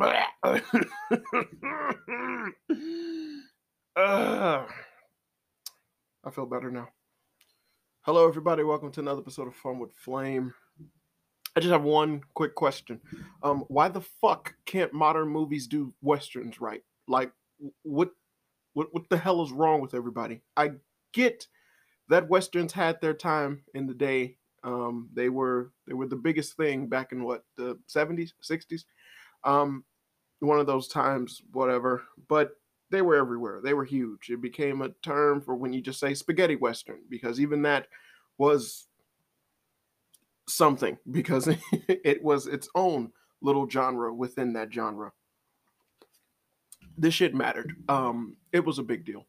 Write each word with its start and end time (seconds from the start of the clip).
uh, 0.00 0.58
I 3.96 4.66
feel 6.32 6.46
better 6.46 6.70
now. 6.70 6.88
Hello, 8.02 8.28
everybody. 8.28 8.62
Welcome 8.62 8.92
to 8.92 9.00
another 9.00 9.20
episode 9.20 9.48
of 9.48 9.56
Fun 9.56 9.78
with 9.78 9.92
Flame. 9.94 10.54
I 11.56 11.60
just 11.60 11.72
have 11.72 11.82
one 11.82 12.20
quick 12.34 12.54
question. 12.54 13.00
Um, 13.42 13.64
why 13.68 13.88
the 13.88 14.00
fuck 14.00 14.54
can't 14.66 14.92
modern 14.92 15.28
movies 15.28 15.66
do 15.66 15.92
westerns 16.00 16.60
right? 16.60 16.82
Like, 17.08 17.32
what, 17.82 18.10
what, 18.74 18.88
what 18.92 19.08
the 19.08 19.18
hell 19.18 19.42
is 19.42 19.50
wrong 19.50 19.80
with 19.80 19.94
everybody? 19.94 20.42
I 20.56 20.72
get 21.12 21.46
that 22.08 22.28
westerns 22.28 22.72
had 22.72 23.00
their 23.00 23.14
time 23.14 23.64
in 23.74 23.86
the 23.86 23.94
day. 23.94 24.36
Um, 24.62 25.08
they 25.12 25.28
were 25.28 25.72
they 25.86 25.94
were 25.94 26.06
the 26.06 26.16
biggest 26.16 26.56
thing 26.56 26.88
back 26.88 27.12
in 27.12 27.22
what 27.22 27.44
the 27.56 27.78
seventies, 27.86 28.34
sixties. 28.40 28.84
Um, 29.44 29.84
one 30.40 30.60
of 30.60 30.66
those 30.66 30.88
times, 30.88 31.42
whatever. 31.52 32.04
But 32.28 32.52
they 32.90 33.02
were 33.02 33.16
everywhere. 33.16 33.60
They 33.62 33.74
were 33.74 33.84
huge. 33.84 34.30
It 34.30 34.40
became 34.40 34.82
a 34.82 34.90
term 35.02 35.40
for 35.40 35.54
when 35.54 35.72
you 35.72 35.80
just 35.80 36.00
say 36.00 36.14
spaghetti 36.14 36.56
western 36.56 37.00
because 37.08 37.40
even 37.40 37.62
that 37.62 37.86
was 38.38 38.86
something 40.48 40.96
because 41.10 41.48
it 41.88 42.22
was 42.22 42.46
its 42.46 42.68
own 42.74 43.12
little 43.40 43.68
genre 43.68 44.12
within 44.12 44.54
that 44.54 44.72
genre. 44.72 45.12
This 46.96 47.14
shit 47.14 47.34
mattered. 47.34 47.76
Um, 47.88 48.36
it 48.52 48.64
was 48.64 48.78
a 48.78 48.82
big 48.84 49.04
deal. 49.04 49.26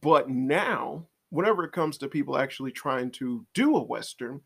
But 0.00 0.28
now, 0.28 1.06
whenever 1.30 1.62
it 1.64 1.72
comes 1.72 1.98
to 1.98 2.08
people 2.08 2.36
actually 2.36 2.72
trying 2.72 3.12
to 3.12 3.46
do 3.54 3.76
a 3.76 3.82
western, 3.82 4.40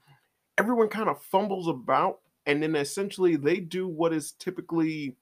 everyone 0.58 0.88
kind 0.88 1.08
of 1.08 1.22
fumbles 1.22 1.68
about 1.68 2.20
and 2.46 2.62
then 2.62 2.74
essentially 2.76 3.36
they 3.36 3.58
do 3.58 3.86
what 3.86 4.12
is 4.12 4.32
typically 4.32 5.16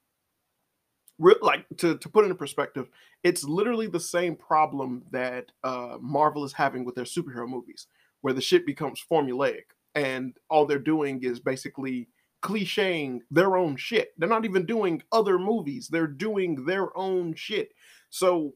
like 1.43 1.66
to, 1.77 1.98
to 1.98 2.09
put 2.09 2.24
it 2.24 2.30
in 2.30 2.37
perspective 2.37 2.88
it's 3.23 3.45
literally 3.45 3.87
the 3.87 4.01
same 4.01 4.35
problem 4.35 5.02
that 5.10 5.52
uh, 5.65 5.99
marvel 6.01 6.45
is 6.45 6.52
having 6.52 6.85
with 6.85 6.95
their 6.95 7.04
superhero 7.04 7.46
movies 7.49 7.87
where 8.23 8.35
the 8.35 8.40
shit 8.40 8.65
becomes 8.65 9.02
formulaic 9.10 9.65
and 9.95 10.37
all 10.49 10.66
they're 10.66 10.79
doing 10.79 11.23
is 11.23 11.40
basically 11.40 12.09
clicheing 12.43 13.21
their 13.30 13.57
own 13.57 13.77
shit. 13.77 14.12
They're 14.16 14.29
not 14.29 14.45
even 14.45 14.65
doing 14.65 15.02
other 15.12 15.38
movies 15.38 15.88
they're 15.88 16.07
doing 16.07 16.65
their 16.65 16.96
own 16.96 17.34
shit. 17.34 17.73
So 18.09 18.55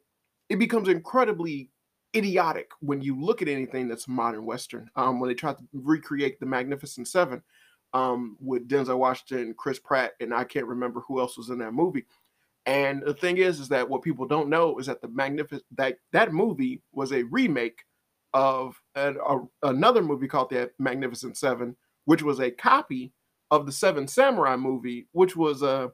it 0.49 0.59
becomes 0.59 0.89
incredibly 0.89 1.71
idiotic 2.17 2.71
when 2.81 3.03
you 3.03 3.21
look 3.21 3.43
at 3.43 3.49
anything 3.49 3.89
that's 3.89 4.07
modern 4.07 4.45
western 4.45 4.89
um, 4.95 5.19
when 5.19 5.29
they 5.29 5.35
try 5.35 5.53
to 5.53 5.63
recreate 5.73 6.39
the 6.39 6.47
magnificent 6.47 7.09
seven 7.09 7.43
um, 7.95 8.37
with 8.41 8.69
denzel 8.69 8.99
washington 8.99 9.55
chris 9.57 9.79
pratt 9.79 10.13
and 10.21 10.35
i 10.35 10.45
can't 10.45 10.67
remember 10.67 11.01
who 11.01 11.21
else 11.21 11.39
was 11.39 11.49
in 11.49 11.59
that 11.59 11.73
movie 11.73 12.05
and 12.67 13.03
the 13.03 13.15
thing 13.15 13.37
is, 13.37 13.61
is 13.61 13.69
that 13.69 13.89
what 13.89 14.03
people 14.03 14.27
don't 14.27 14.49
know 14.49 14.79
is 14.79 14.87
that 14.87 15.03
the 15.03 15.09
magnificent 15.09 15.65
that 15.77 15.99
that 16.13 16.33
movie 16.33 16.81
was 16.93 17.13
a 17.13 17.25
remake 17.25 17.85
of 18.33 18.81
an, 18.95 19.19
a, 19.27 19.39
another 19.63 20.03
movie 20.03 20.29
called 20.29 20.51
The 20.51 20.71
Magnificent 20.79 21.37
Seven, 21.37 21.77
which 22.07 22.23
was 22.23 22.41
a 22.41 22.51
copy 22.51 23.13
of 23.51 23.67
the 23.67 23.73
Seven 23.73 24.09
Samurai 24.09 24.57
movie, 24.57 25.07
which 25.13 25.37
was 25.37 25.63
a, 25.63 25.93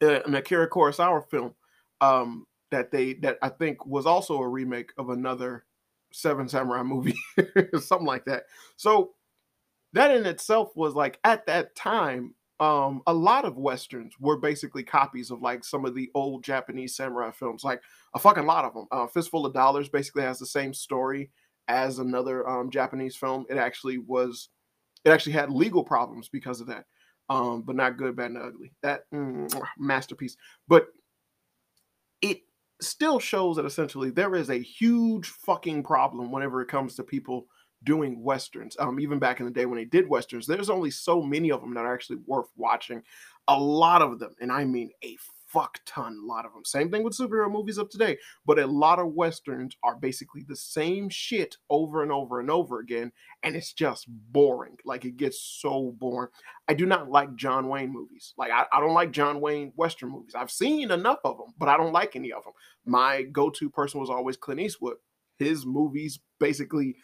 a 0.00 0.22
an 0.22 0.34
Akira 0.34 0.68
Kurosawa 0.68 1.28
film 1.28 1.54
um, 2.00 2.46
that 2.70 2.90
they 2.90 3.14
that 3.14 3.38
I 3.42 3.50
think 3.50 3.84
was 3.84 4.06
also 4.06 4.38
a 4.38 4.48
remake 4.48 4.90
of 4.96 5.10
another 5.10 5.64
Seven 6.12 6.48
Samurai 6.48 6.82
movie, 6.82 7.16
something 7.78 8.06
like 8.06 8.24
that. 8.24 8.44
So 8.76 9.10
that 9.94 10.10
in 10.10 10.26
itself 10.26 10.70
was 10.76 10.94
like 10.94 11.18
at 11.24 11.46
that 11.46 11.74
time 11.74 12.34
um 12.60 13.02
a 13.06 13.12
lot 13.12 13.44
of 13.44 13.56
westerns 13.56 14.14
were 14.20 14.36
basically 14.36 14.84
copies 14.84 15.30
of 15.30 15.42
like 15.42 15.64
some 15.64 15.84
of 15.84 15.94
the 15.94 16.10
old 16.14 16.44
japanese 16.44 16.94
samurai 16.94 17.30
films 17.32 17.64
like 17.64 17.82
a 18.14 18.18
fucking 18.18 18.46
lot 18.46 18.64
of 18.64 18.74
them 18.74 18.86
uh, 18.92 19.06
fistful 19.08 19.44
of 19.44 19.52
dollars 19.52 19.88
basically 19.88 20.22
has 20.22 20.38
the 20.38 20.46
same 20.46 20.72
story 20.72 21.30
as 21.68 21.98
another 21.98 22.48
um 22.48 22.70
japanese 22.70 23.16
film. 23.16 23.44
It 23.48 23.56
actually 23.56 23.98
was 23.98 24.50
it 25.04 25.10
actually 25.10 25.32
had 25.32 25.50
legal 25.50 25.84
problems 25.84 26.28
because 26.28 26.60
of 26.60 26.66
that 26.68 26.84
um 27.28 27.62
but 27.62 27.76
not 27.76 27.96
good 27.96 28.16
bad 28.16 28.32
and 28.32 28.38
ugly. 28.38 28.72
That 28.82 29.10
mm, 29.12 29.52
masterpiece. 29.78 30.36
But 30.68 30.88
it 32.20 32.40
still 32.80 33.18
shows 33.18 33.56
that 33.56 33.64
essentially 33.64 34.10
there 34.10 34.34
is 34.34 34.50
a 34.50 34.58
huge 34.58 35.28
fucking 35.28 35.82
problem 35.82 36.30
whenever 36.30 36.60
it 36.60 36.68
comes 36.68 36.96
to 36.96 37.02
people 37.02 37.46
doing 37.84 38.22
westerns. 38.22 38.76
Um, 38.78 38.98
even 39.00 39.18
back 39.18 39.40
in 39.40 39.46
the 39.46 39.52
day 39.52 39.66
when 39.66 39.78
they 39.78 39.84
did 39.84 40.08
westerns, 40.08 40.46
there's 40.46 40.70
only 40.70 40.90
so 40.90 41.22
many 41.22 41.50
of 41.50 41.60
them 41.60 41.74
that 41.74 41.84
are 41.84 41.94
actually 41.94 42.18
worth 42.26 42.48
watching. 42.56 43.02
A 43.48 43.58
lot 43.58 44.02
of 44.02 44.18
them, 44.18 44.34
and 44.40 44.50
I 44.50 44.64
mean 44.64 44.90
a 45.04 45.16
fuck 45.54 45.78
ton, 45.86 46.18
a 46.20 46.26
lot 46.26 46.44
of 46.44 46.52
them. 46.52 46.64
Same 46.64 46.90
thing 46.90 47.04
with 47.04 47.16
superhero 47.16 47.50
movies 47.50 47.78
of 47.78 47.88
today, 47.88 48.18
but 48.44 48.58
a 48.58 48.66
lot 48.66 48.98
of 48.98 49.12
westerns 49.12 49.76
are 49.84 49.94
basically 49.94 50.44
the 50.48 50.56
same 50.56 51.08
shit 51.08 51.56
over 51.70 52.02
and 52.02 52.10
over 52.10 52.40
and 52.40 52.50
over 52.50 52.80
again, 52.80 53.12
and 53.44 53.54
it's 53.54 53.72
just 53.72 54.06
boring. 54.08 54.76
Like 54.84 55.04
it 55.04 55.16
gets 55.16 55.40
so 55.40 55.94
boring. 55.98 56.30
I 56.66 56.74
do 56.74 56.86
not 56.86 57.08
like 57.08 57.36
John 57.36 57.68
Wayne 57.68 57.92
movies. 57.92 58.34
Like 58.36 58.50
I, 58.50 58.64
I 58.72 58.80
don't 58.80 58.94
like 58.94 59.12
John 59.12 59.40
Wayne 59.40 59.72
western 59.76 60.10
movies. 60.10 60.34
I've 60.34 60.50
seen 60.50 60.90
enough 60.90 61.18
of 61.24 61.38
them, 61.38 61.54
but 61.56 61.68
I 61.68 61.76
don't 61.76 61.92
like 61.92 62.16
any 62.16 62.32
of 62.32 62.42
them. 62.42 62.54
My 62.84 63.22
go-to 63.22 63.70
person 63.70 64.00
was 64.00 64.10
always 64.10 64.36
Clint 64.36 64.60
Eastwood. 64.60 64.96
His 65.38 65.64
movies 65.64 66.18
basically 66.40 66.96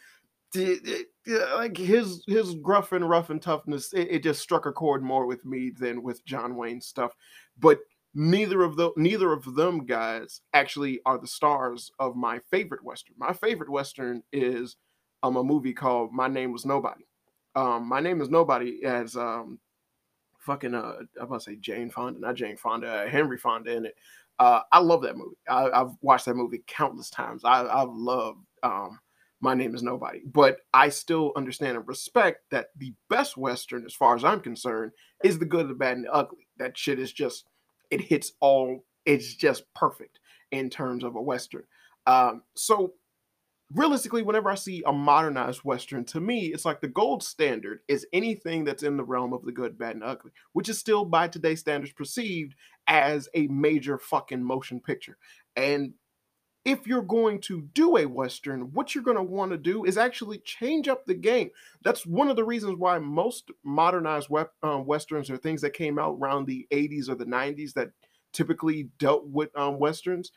like 0.55 1.77
his 1.77 2.23
his 2.27 2.55
gruff 2.55 2.91
and 2.91 3.07
rough 3.09 3.29
and 3.29 3.41
toughness 3.41 3.93
it, 3.93 4.07
it, 4.09 4.23
just 4.23 4.41
struck 4.41 4.65
a 4.65 4.71
chord 4.71 5.01
more 5.03 5.25
with 5.25 5.45
me 5.45 5.69
than 5.69 6.03
with 6.03 6.25
john 6.25 6.55
wayne 6.55 6.81
stuff. 6.81 7.13
But 7.59 7.79
neither 8.13 8.63
of 8.63 8.75
the 8.75 8.91
neither 8.97 9.31
of 9.31 9.55
them 9.55 9.85
guys 9.85 10.41
actually 10.53 10.99
are 11.05 11.17
the 11.17 11.27
stars 11.27 11.91
of 11.99 12.15
my 12.15 12.39
favorite 12.49 12.83
western. 12.83 13.15
My 13.17 13.33
favorite 13.33 13.69
western 13.69 14.23
is 14.33 14.75
um 15.23 15.37
a 15.37 15.43
movie 15.43 15.73
called 15.73 16.11
my 16.11 16.27
name 16.27 16.51
was 16.51 16.65
nobody. 16.65 17.05
Um 17.55 17.87
my 17.87 17.99
name 17.99 18.21
is 18.21 18.29
nobody 18.29 18.83
as 18.83 19.15
um 19.15 19.59
fucking 20.39 20.73
uh 20.73 20.95
i'm 21.21 21.31
to 21.31 21.39
say 21.39 21.55
jane 21.57 21.89
fonda 21.91 22.19
not 22.19 22.33
jane 22.33 22.57
fonda 22.57 22.87
uh, 22.87 23.07
henry 23.07 23.37
fonda 23.37 23.71
in 23.71 23.85
it. 23.85 23.95
Uh 24.39 24.61
i 24.71 24.79
love 24.79 25.03
that 25.03 25.15
movie. 25.17 25.37
I, 25.47 25.69
have 25.73 25.95
watched 26.01 26.25
that 26.25 26.35
movie 26.35 26.63
countless 26.67 27.09
times. 27.09 27.45
I 27.45 27.63
i've 27.67 27.93
loved 27.93 28.39
um 28.63 28.99
my 29.41 29.55
name 29.55 29.75
is 29.75 29.83
nobody. 29.83 30.21
But 30.25 30.59
I 30.73 30.89
still 30.89 31.33
understand 31.35 31.75
and 31.75 31.87
respect 31.87 32.49
that 32.51 32.67
the 32.77 32.93
best 33.09 33.35
Western, 33.37 33.85
as 33.85 33.93
far 33.93 34.15
as 34.15 34.23
I'm 34.23 34.39
concerned, 34.39 34.91
is 35.23 35.39
the 35.39 35.45
good, 35.45 35.67
the 35.67 35.73
bad, 35.73 35.97
and 35.97 36.05
the 36.05 36.13
ugly. 36.13 36.47
That 36.57 36.77
shit 36.77 36.99
is 36.99 37.11
just, 37.11 37.45
it 37.89 38.01
hits 38.01 38.33
all, 38.39 38.85
it's 39.05 39.33
just 39.33 39.63
perfect 39.73 40.19
in 40.51 40.69
terms 40.69 41.03
of 41.03 41.15
a 41.15 41.21
Western. 41.21 41.63
Um, 42.05 42.43
so 42.55 42.93
realistically, 43.73 44.21
whenever 44.21 44.49
I 44.51 44.55
see 44.55 44.83
a 44.85 44.91
modernized 44.91 45.61
Western, 45.63 46.05
to 46.05 46.19
me, 46.19 46.47
it's 46.47 46.65
like 46.65 46.81
the 46.81 46.87
gold 46.87 47.23
standard 47.23 47.79
is 47.87 48.05
anything 48.13 48.63
that's 48.63 48.83
in 48.83 48.97
the 48.97 49.03
realm 49.03 49.33
of 49.33 49.43
the 49.43 49.51
good, 49.51 49.77
bad, 49.77 49.95
and 49.95 50.03
ugly, 50.03 50.31
which 50.53 50.69
is 50.69 50.77
still 50.77 51.05
by 51.05 51.27
today's 51.27 51.61
standards 51.61 51.93
perceived 51.93 52.53
as 52.87 53.27
a 53.33 53.47
major 53.47 53.97
fucking 53.97 54.43
motion 54.43 54.79
picture. 54.79 55.17
And 55.55 55.93
if 56.63 56.85
you're 56.85 57.01
going 57.01 57.39
to 57.41 57.61
do 57.73 57.97
a 57.97 58.05
Western, 58.05 58.71
what 58.73 58.93
you're 58.93 59.03
going 59.03 59.17
to 59.17 59.23
want 59.23 59.51
to 59.51 59.57
do 59.57 59.83
is 59.83 59.97
actually 59.97 60.37
change 60.39 60.87
up 60.87 61.05
the 61.05 61.13
game. 61.13 61.49
That's 61.83 62.05
one 62.05 62.29
of 62.29 62.35
the 62.35 62.43
reasons 62.43 62.77
why 62.77 62.99
most 62.99 63.49
modernized 63.63 64.29
um, 64.61 64.85
Westerns 64.85 65.29
are 65.29 65.37
things 65.37 65.61
that 65.61 65.73
came 65.73 65.97
out 65.97 66.17
around 66.19 66.45
the 66.45 66.67
80s 66.71 67.09
or 67.09 67.15
the 67.15 67.25
90s 67.25 67.73
that 67.73 67.91
typically 68.31 68.89
dealt 68.99 69.25
with 69.27 69.55
um, 69.57 69.79
Westerns, 69.79 70.31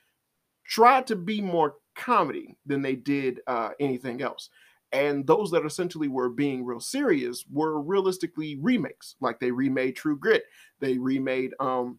tried 0.64 1.06
to 1.08 1.16
be 1.16 1.40
more 1.40 1.76
comedy 1.94 2.56
than 2.64 2.80
they 2.82 2.96
did 2.96 3.40
uh, 3.46 3.70
anything 3.78 4.22
else. 4.22 4.48
And 4.92 5.26
those 5.26 5.50
that 5.50 5.66
essentially 5.66 6.08
were 6.08 6.28
being 6.28 6.64
real 6.64 6.80
serious 6.80 7.44
were 7.50 7.80
realistically 7.80 8.56
remakes. 8.56 9.16
Like 9.20 9.40
they 9.40 9.50
remade 9.50 9.96
True 9.96 10.16
Grit, 10.16 10.44
they 10.80 10.98
remade 10.98 11.52
um, 11.60 11.98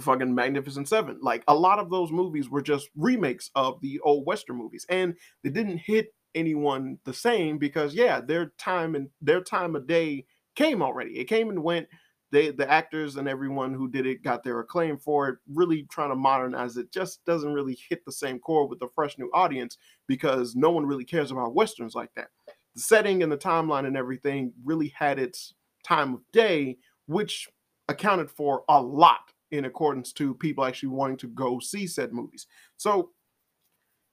the 0.00 0.04
fucking 0.04 0.34
Magnificent 0.34 0.88
Seven. 0.88 1.18
Like 1.20 1.44
a 1.46 1.54
lot 1.54 1.78
of 1.78 1.90
those 1.90 2.10
movies 2.10 2.48
were 2.48 2.62
just 2.62 2.88
remakes 2.96 3.50
of 3.54 3.80
the 3.80 4.00
old 4.00 4.26
Western 4.26 4.56
movies, 4.56 4.86
and 4.88 5.14
they 5.44 5.50
didn't 5.50 5.78
hit 5.78 6.14
anyone 6.34 6.98
the 7.04 7.12
same 7.12 7.58
because 7.58 7.94
yeah, 7.94 8.20
their 8.20 8.52
time 8.58 8.94
and 8.94 9.08
their 9.20 9.40
time 9.40 9.76
of 9.76 9.86
day 9.86 10.24
came 10.56 10.82
already. 10.82 11.18
It 11.18 11.24
came 11.24 11.50
and 11.50 11.62
went. 11.62 11.86
They, 12.32 12.50
the 12.50 12.70
actors 12.70 13.16
and 13.16 13.28
everyone 13.28 13.74
who 13.74 13.90
did 13.90 14.06
it 14.06 14.22
got 14.22 14.44
their 14.44 14.60
acclaim 14.60 14.98
for 14.98 15.28
it. 15.28 15.38
Really 15.52 15.82
trying 15.90 16.10
to 16.10 16.16
modernize 16.16 16.76
it 16.76 16.92
just 16.92 17.24
doesn't 17.24 17.52
really 17.52 17.76
hit 17.88 18.04
the 18.04 18.12
same 18.12 18.38
chord 18.38 18.70
with 18.70 18.80
a 18.82 18.88
fresh 18.94 19.18
new 19.18 19.28
audience 19.34 19.78
because 20.06 20.54
no 20.54 20.70
one 20.70 20.86
really 20.86 21.04
cares 21.04 21.32
about 21.32 21.56
westerns 21.56 21.96
like 21.96 22.14
that. 22.14 22.28
The 22.76 22.82
setting 22.82 23.24
and 23.24 23.32
the 23.32 23.36
timeline 23.36 23.84
and 23.84 23.96
everything 23.96 24.52
really 24.64 24.94
had 24.96 25.18
its 25.18 25.54
time 25.84 26.14
of 26.14 26.20
day, 26.32 26.78
which 27.06 27.48
accounted 27.88 28.30
for 28.30 28.62
a 28.68 28.80
lot 28.80 29.32
in 29.50 29.64
accordance 29.64 30.12
to 30.12 30.34
people 30.34 30.64
actually 30.64 30.90
wanting 30.90 31.16
to 31.18 31.28
go 31.28 31.58
see 31.58 31.86
said 31.86 32.12
movies. 32.12 32.46
So 32.76 33.10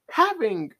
having 0.09 0.71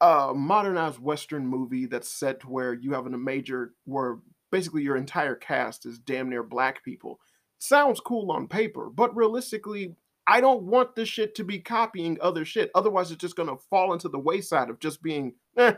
a 0.00 0.32
modernized 0.34 0.98
Western 0.98 1.46
movie 1.46 1.86
that's 1.86 2.08
set 2.08 2.44
where 2.44 2.72
you 2.72 2.92
have 2.92 3.06
a 3.06 3.10
major 3.10 3.74
where 3.84 4.18
basically 4.50 4.82
your 4.82 4.96
entire 4.96 5.34
cast 5.34 5.86
is 5.86 5.98
damn 5.98 6.28
near 6.30 6.42
black 6.42 6.82
people 6.84 7.20
sounds 7.58 8.00
cool 8.00 8.32
on 8.32 8.48
paper, 8.48 8.90
but 8.90 9.14
realistically, 9.14 9.94
I 10.26 10.40
don't 10.40 10.62
want 10.62 10.94
this 10.94 11.08
shit 11.08 11.34
to 11.36 11.44
be 11.44 11.58
copying 11.58 12.18
other 12.20 12.44
shit. 12.44 12.70
Otherwise, 12.74 13.10
it's 13.10 13.20
just 13.20 13.36
gonna 13.36 13.56
fall 13.68 13.92
into 13.92 14.08
the 14.08 14.18
wayside 14.18 14.70
of 14.70 14.80
just 14.80 15.02
being 15.02 15.34
eh, 15.56 15.74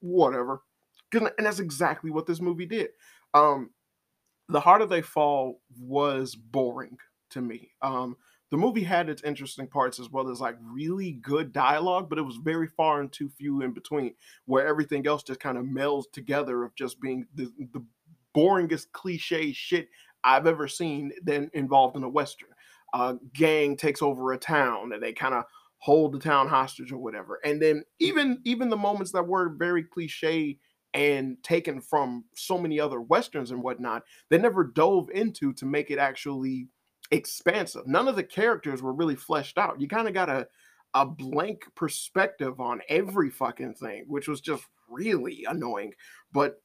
whatever. 0.00 0.62
And 1.12 1.30
that's 1.38 1.60
exactly 1.60 2.10
what 2.10 2.26
this 2.26 2.40
movie 2.40 2.66
did. 2.66 2.90
Um, 3.34 3.70
the 4.48 4.60
harder 4.60 4.86
they 4.86 5.02
fall 5.02 5.60
was 5.78 6.34
boring 6.34 6.98
to 7.30 7.40
me. 7.40 7.70
Um, 7.82 8.16
the 8.50 8.56
movie 8.56 8.82
had 8.82 9.08
its 9.08 9.22
interesting 9.22 9.68
parts 9.68 10.00
as 10.00 10.10
well 10.10 10.28
as 10.28 10.40
like 10.40 10.56
really 10.60 11.12
good 11.12 11.52
dialogue, 11.52 12.08
but 12.08 12.18
it 12.18 12.22
was 12.22 12.36
very 12.42 12.66
far 12.66 13.00
and 13.00 13.12
too 13.12 13.28
few 13.28 13.62
in 13.62 13.72
between, 13.72 14.14
where 14.46 14.66
everything 14.66 15.06
else 15.06 15.22
just 15.22 15.40
kind 15.40 15.56
of 15.56 15.64
melds 15.64 16.04
together 16.12 16.64
of 16.64 16.74
just 16.74 17.00
being 17.00 17.26
the, 17.34 17.50
the 17.72 17.84
boringest 18.36 18.86
cliche 18.92 19.52
shit 19.52 19.88
I've 20.24 20.46
ever 20.46 20.68
seen 20.68 21.12
then 21.22 21.50
involved 21.54 21.96
in 21.96 22.02
a 22.02 22.08
western. 22.08 22.48
Uh, 22.92 23.14
gang 23.32 23.76
takes 23.76 24.02
over 24.02 24.32
a 24.32 24.38
town 24.38 24.92
and 24.92 25.02
they 25.02 25.12
kind 25.12 25.34
of 25.34 25.44
hold 25.78 26.12
the 26.12 26.18
town 26.18 26.48
hostage 26.48 26.90
or 26.90 26.98
whatever, 26.98 27.38
and 27.44 27.62
then 27.62 27.84
even 28.00 28.40
even 28.44 28.68
the 28.68 28.76
moments 28.76 29.12
that 29.12 29.26
were 29.26 29.54
very 29.56 29.84
cliche 29.84 30.58
and 30.92 31.40
taken 31.44 31.80
from 31.80 32.24
so 32.34 32.58
many 32.58 32.80
other 32.80 33.00
westerns 33.00 33.52
and 33.52 33.62
whatnot, 33.62 34.02
they 34.28 34.38
never 34.38 34.64
dove 34.64 35.08
into 35.14 35.52
to 35.52 35.64
make 35.64 35.88
it 35.88 35.98
actually 35.98 36.66
expansive. 37.10 37.86
None 37.86 38.08
of 38.08 38.16
the 38.16 38.22
characters 38.22 38.82
were 38.82 38.92
really 38.92 39.16
fleshed 39.16 39.58
out. 39.58 39.80
You 39.80 39.88
kind 39.88 40.08
of 40.08 40.14
got 40.14 40.28
a 40.28 40.46
a 40.94 41.06
blank 41.06 41.62
perspective 41.76 42.60
on 42.60 42.80
every 42.88 43.30
fucking 43.30 43.74
thing, 43.74 44.04
which 44.08 44.26
was 44.26 44.40
just 44.40 44.64
really 44.88 45.44
annoying. 45.48 45.92
But 46.32 46.60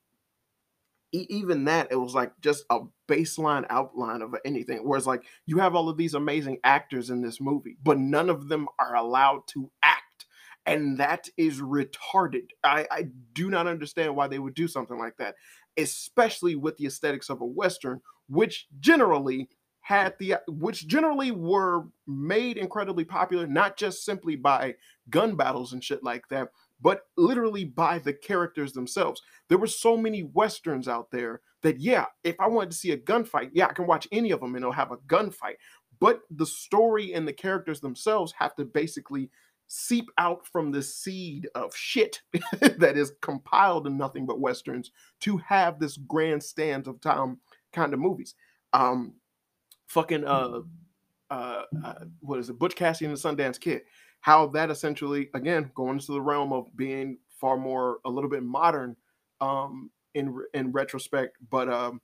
e- 1.12 1.28
even 1.30 1.66
that, 1.66 1.92
it 1.92 1.96
was 1.96 2.16
like 2.16 2.32
just 2.42 2.66
a 2.70 2.80
baseline 3.08 3.66
outline 3.70 4.22
of 4.22 4.34
anything. 4.44 4.80
Whereas, 4.80 5.06
like, 5.06 5.24
you 5.46 5.60
have 5.60 5.76
all 5.76 5.90
of 5.90 5.98
these 5.98 6.16
amazing 6.16 6.58
actors 6.64 7.10
in 7.10 7.22
this 7.22 7.40
movie, 7.40 7.78
but 7.84 8.00
none 8.00 8.30
of 8.30 8.50
them 8.50 8.68
are 8.80 8.96
allowed 8.96 9.48
to 9.50 9.70
act. 9.84 10.26
And 10.66 10.98
that 10.98 11.30
is 11.38 11.62
retarded. 11.62 12.50
I, 12.64 12.88
I 12.90 13.10
do 13.34 13.52
not 13.52 13.68
understand 13.68 14.16
why 14.16 14.28
they 14.28 14.40
would 14.40 14.56
do 14.56 14.68
something 14.68 14.98
like 14.98 15.18
that, 15.18 15.36
especially 15.78 16.56
with 16.56 16.78
the 16.78 16.88
aesthetics 16.88 17.30
of 17.30 17.42
a 17.42 17.46
Western, 17.46 18.02
which 18.28 18.66
generally 18.80 19.50
had 19.86 20.16
the 20.18 20.36
which 20.48 20.88
generally 20.88 21.30
were 21.30 21.84
made 22.08 22.58
incredibly 22.58 23.06
popular 23.06 23.46
not 23.46 23.78
just 23.78 24.04
simply 24.04 24.36
by 24.36 24.74
gun 25.12 25.36
battles 25.36 25.74
and 25.74 25.84
shit 25.84 26.04
like 26.04 26.28
that 26.28 26.50
but 26.82 27.02
literally 27.18 27.64
by 27.64 28.00
the 28.00 28.14
characters 28.14 28.74
themselves. 28.74 29.22
There 29.48 29.60
were 29.60 29.68
so 29.68 29.96
many 29.96 30.24
westerns 30.24 30.88
out 30.88 31.12
there 31.12 31.42
that 31.62 31.80
yeah 31.80 32.06
if 32.24 32.36
i 32.40 32.48
wanted 32.48 32.72
to 32.72 32.78
see 32.78 32.92
a 32.92 32.98
gunfight 32.98 33.50
yeah 33.54 33.68
i 33.68 33.74
can 33.74 33.88
watch 33.88 34.08
any 34.12 34.32
of 34.32 34.40
them 34.40 34.56
and 34.56 34.64
it'll 34.64 34.72
have 34.72 34.92
a 34.92 34.98
gunfight. 34.98 35.56
But 36.00 36.22
the 36.32 36.48
story 36.48 37.14
and 37.14 37.28
the 37.28 37.34
characters 37.34 37.80
themselves 37.80 38.34
have 38.40 38.56
to 38.56 38.66
basically 38.66 39.30
seep 39.68 40.06
out 40.18 40.48
from 40.48 40.72
the 40.72 40.82
seed 40.82 41.48
of 41.54 41.76
shit 41.76 42.22
that 42.60 42.98
is 42.98 43.14
compiled 43.22 43.86
in 43.86 43.98
nothing 43.98 44.26
but 44.26 44.40
westerns 44.40 44.90
to 45.22 45.38
have 45.38 45.80
this 45.80 45.96
grandstand 45.98 46.88
of 46.88 47.00
time 47.02 47.38
kind 47.72 47.94
of 47.94 48.00
movies. 48.00 48.34
Um 48.74 49.14
fucking 49.88 50.26
uh, 50.26 50.62
uh, 51.30 51.64
uh 51.84 51.94
what 52.20 52.40
is 52.40 52.50
it, 52.50 52.60
Butch 52.60 52.76
Cassidy 52.76 53.06
and 53.06 53.18
the 53.18 53.22
Sundance 53.22 53.60
Kid. 53.60 53.82
How 54.22 54.48
that 54.48 54.72
essentially, 54.72 55.30
again, 55.34 55.72
going 55.76 55.98
into 55.98 56.14
the 56.14 56.22
realm 56.22 56.52
of 56.52 56.76
being 56.76 57.18
far 57.30 57.58
more 57.58 58.00
a 58.06 58.10
little 58.10 58.30
bit 58.30 58.44
modern 58.44 58.96
um 59.42 59.92
in 60.14 60.38
in 60.54 60.72
retrospect, 60.72 61.38
but 61.50 61.70
um 61.70 62.02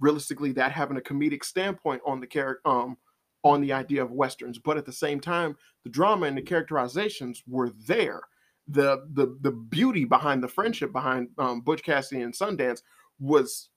realistically 0.00 0.52
that 0.52 0.72
having 0.72 0.96
a 0.96 1.00
comedic 1.00 1.44
standpoint 1.44 2.00
on 2.06 2.20
the 2.20 2.26
character 2.26 2.66
um 2.66 2.96
on 3.42 3.60
the 3.60 3.72
idea 3.72 4.02
of 4.02 4.10
westerns, 4.10 4.58
but 4.58 4.76
at 4.76 4.84
the 4.84 4.92
same 4.92 5.18
time, 5.18 5.56
the 5.84 5.90
drama 5.90 6.26
and 6.26 6.36
the 6.36 6.42
characterizations 6.42 7.42
were 7.46 7.70
there. 7.86 8.20
The 8.68 9.06
the 9.14 9.36
the 9.40 9.50
beauty 9.50 10.04
behind 10.04 10.42
the 10.42 10.48
friendship 10.48 10.92
behind 10.92 11.28
um, 11.38 11.60
Butch 11.62 11.82
Cassidy 11.82 12.22
and 12.22 12.34
Sundance 12.34 12.82
was 13.18 13.69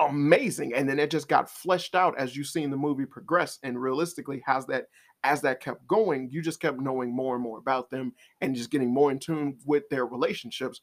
amazing 0.00 0.74
and 0.74 0.88
then 0.88 0.98
it 0.98 1.10
just 1.10 1.28
got 1.28 1.48
fleshed 1.48 1.94
out 1.94 2.18
as 2.18 2.36
you 2.36 2.42
seen 2.42 2.70
the 2.70 2.76
movie 2.76 3.06
progress 3.06 3.58
and 3.62 3.80
realistically 3.80 4.42
has 4.44 4.66
that 4.66 4.86
as 5.22 5.40
that 5.40 5.60
kept 5.60 5.86
going 5.86 6.28
you 6.32 6.42
just 6.42 6.60
kept 6.60 6.80
knowing 6.80 7.14
more 7.14 7.34
and 7.36 7.44
more 7.44 7.58
about 7.58 7.90
them 7.90 8.12
and 8.40 8.56
just 8.56 8.70
getting 8.70 8.92
more 8.92 9.12
in 9.12 9.18
tune 9.18 9.56
with 9.64 9.88
their 9.90 10.04
relationships 10.04 10.80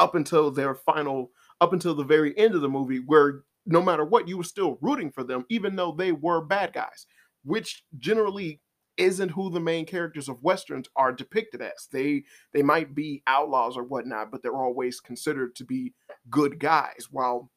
up 0.00 0.16
until 0.16 0.50
their 0.50 0.74
final 0.74 1.30
up 1.60 1.72
until 1.72 1.94
the 1.94 2.04
very 2.04 2.36
end 2.36 2.54
of 2.54 2.60
the 2.60 2.68
movie 2.68 2.98
where 2.98 3.42
no 3.64 3.80
matter 3.80 4.04
what 4.04 4.26
you 4.26 4.36
were 4.36 4.44
still 4.44 4.76
rooting 4.80 5.12
for 5.12 5.22
them 5.22 5.44
even 5.48 5.76
though 5.76 5.92
they 5.92 6.10
were 6.10 6.44
bad 6.44 6.72
guys 6.72 7.06
which 7.44 7.84
generally 7.96 8.60
isn't 8.96 9.30
who 9.30 9.48
the 9.48 9.60
main 9.60 9.86
characters 9.86 10.28
of 10.28 10.42
westerns 10.42 10.88
are 10.96 11.12
depicted 11.12 11.62
as. 11.62 11.86
They 11.92 12.24
they 12.52 12.62
might 12.62 12.94
be 12.94 13.22
outlaws 13.26 13.76
or 13.76 13.84
whatnot 13.84 14.30
but 14.32 14.42
they're 14.42 14.52
always 14.56 15.00
considered 15.00 15.54
to 15.56 15.64
be 15.64 15.94
good 16.28 16.58
guys 16.58 17.06
while 17.10 17.50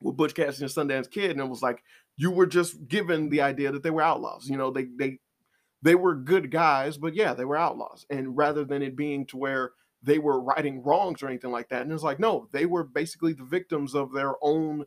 with 0.00 0.16
Butch 0.16 0.34
Cassidy 0.34 0.64
and 0.64 0.72
Sundance 0.72 1.10
Kid, 1.10 1.32
and 1.32 1.40
it 1.40 1.48
was 1.48 1.62
like 1.62 1.82
you 2.16 2.30
were 2.30 2.46
just 2.46 2.88
given 2.88 3.28
the 3.28 3.40
idea 3.40 3.72
that 3.72 3.82
they 3.82 3.90
were 3.90 4.02
outlaws. 4.02 4.48
You 4.48 4.56
know, 4.56 4.70
they 4.70 4.86
they 4.98 5.18
they 5.82 5.94
were 5.94 6.14
good 6.14 6.50
guys, 6.50 6.96
but 6.98 7.14
yeah, 7.14 7.34
they 7.34 7.44
were 7.44 7.56
outlaws. 7.56 8.06
And 8.10 8.36
rather 8.36 8.64
than 8.64 8.82
it 8.82 8.96
being 8.96 9.26
to 9.26 9.36
where 9.36 9.72
they 10.02 10.18
were 10.18 10.40
righting 10.40 10.82
wrongs 10.82 11.22
or 11.22 11.28
anything 11.28 11.50
like 11.50 11.68
that, 11.70 11.82
and 11.82 11.92
it's 11.92 12.02
like 12.02 12.20
no, 12.20 12.48
they 12.52 12.66
were 12.66 12.84
basically 12.84 13.32
the 13.32 13.44
victims 13.44 13.94
of 13.94 14.12
their 14.12 14.34
own 14.42 14.84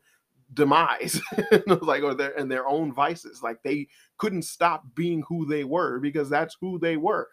demise, 0.53 1.21
It 1.51 1.67
was 1.67 1.81
like 1.81 2.03
or 2.03 2.13
their 2.13 2.37
and 2.37 2.51
their 2.51 2.67
own 2.67 2.93
vices. 2.93 3.41
Like 3.41 3.63
they 3.63 3.87
couldn't 4.17 4.43
stop 4.43 4.83
being 4.95 5.23
who 5.27 5.45
they 5.45 5.63
were 5.63 5.99
because 5.99 6.29
that's 6.29 6.57
who 6.59 6.79
they 6.79 6.97
were. 6.97 7.29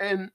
And 0.00 0.30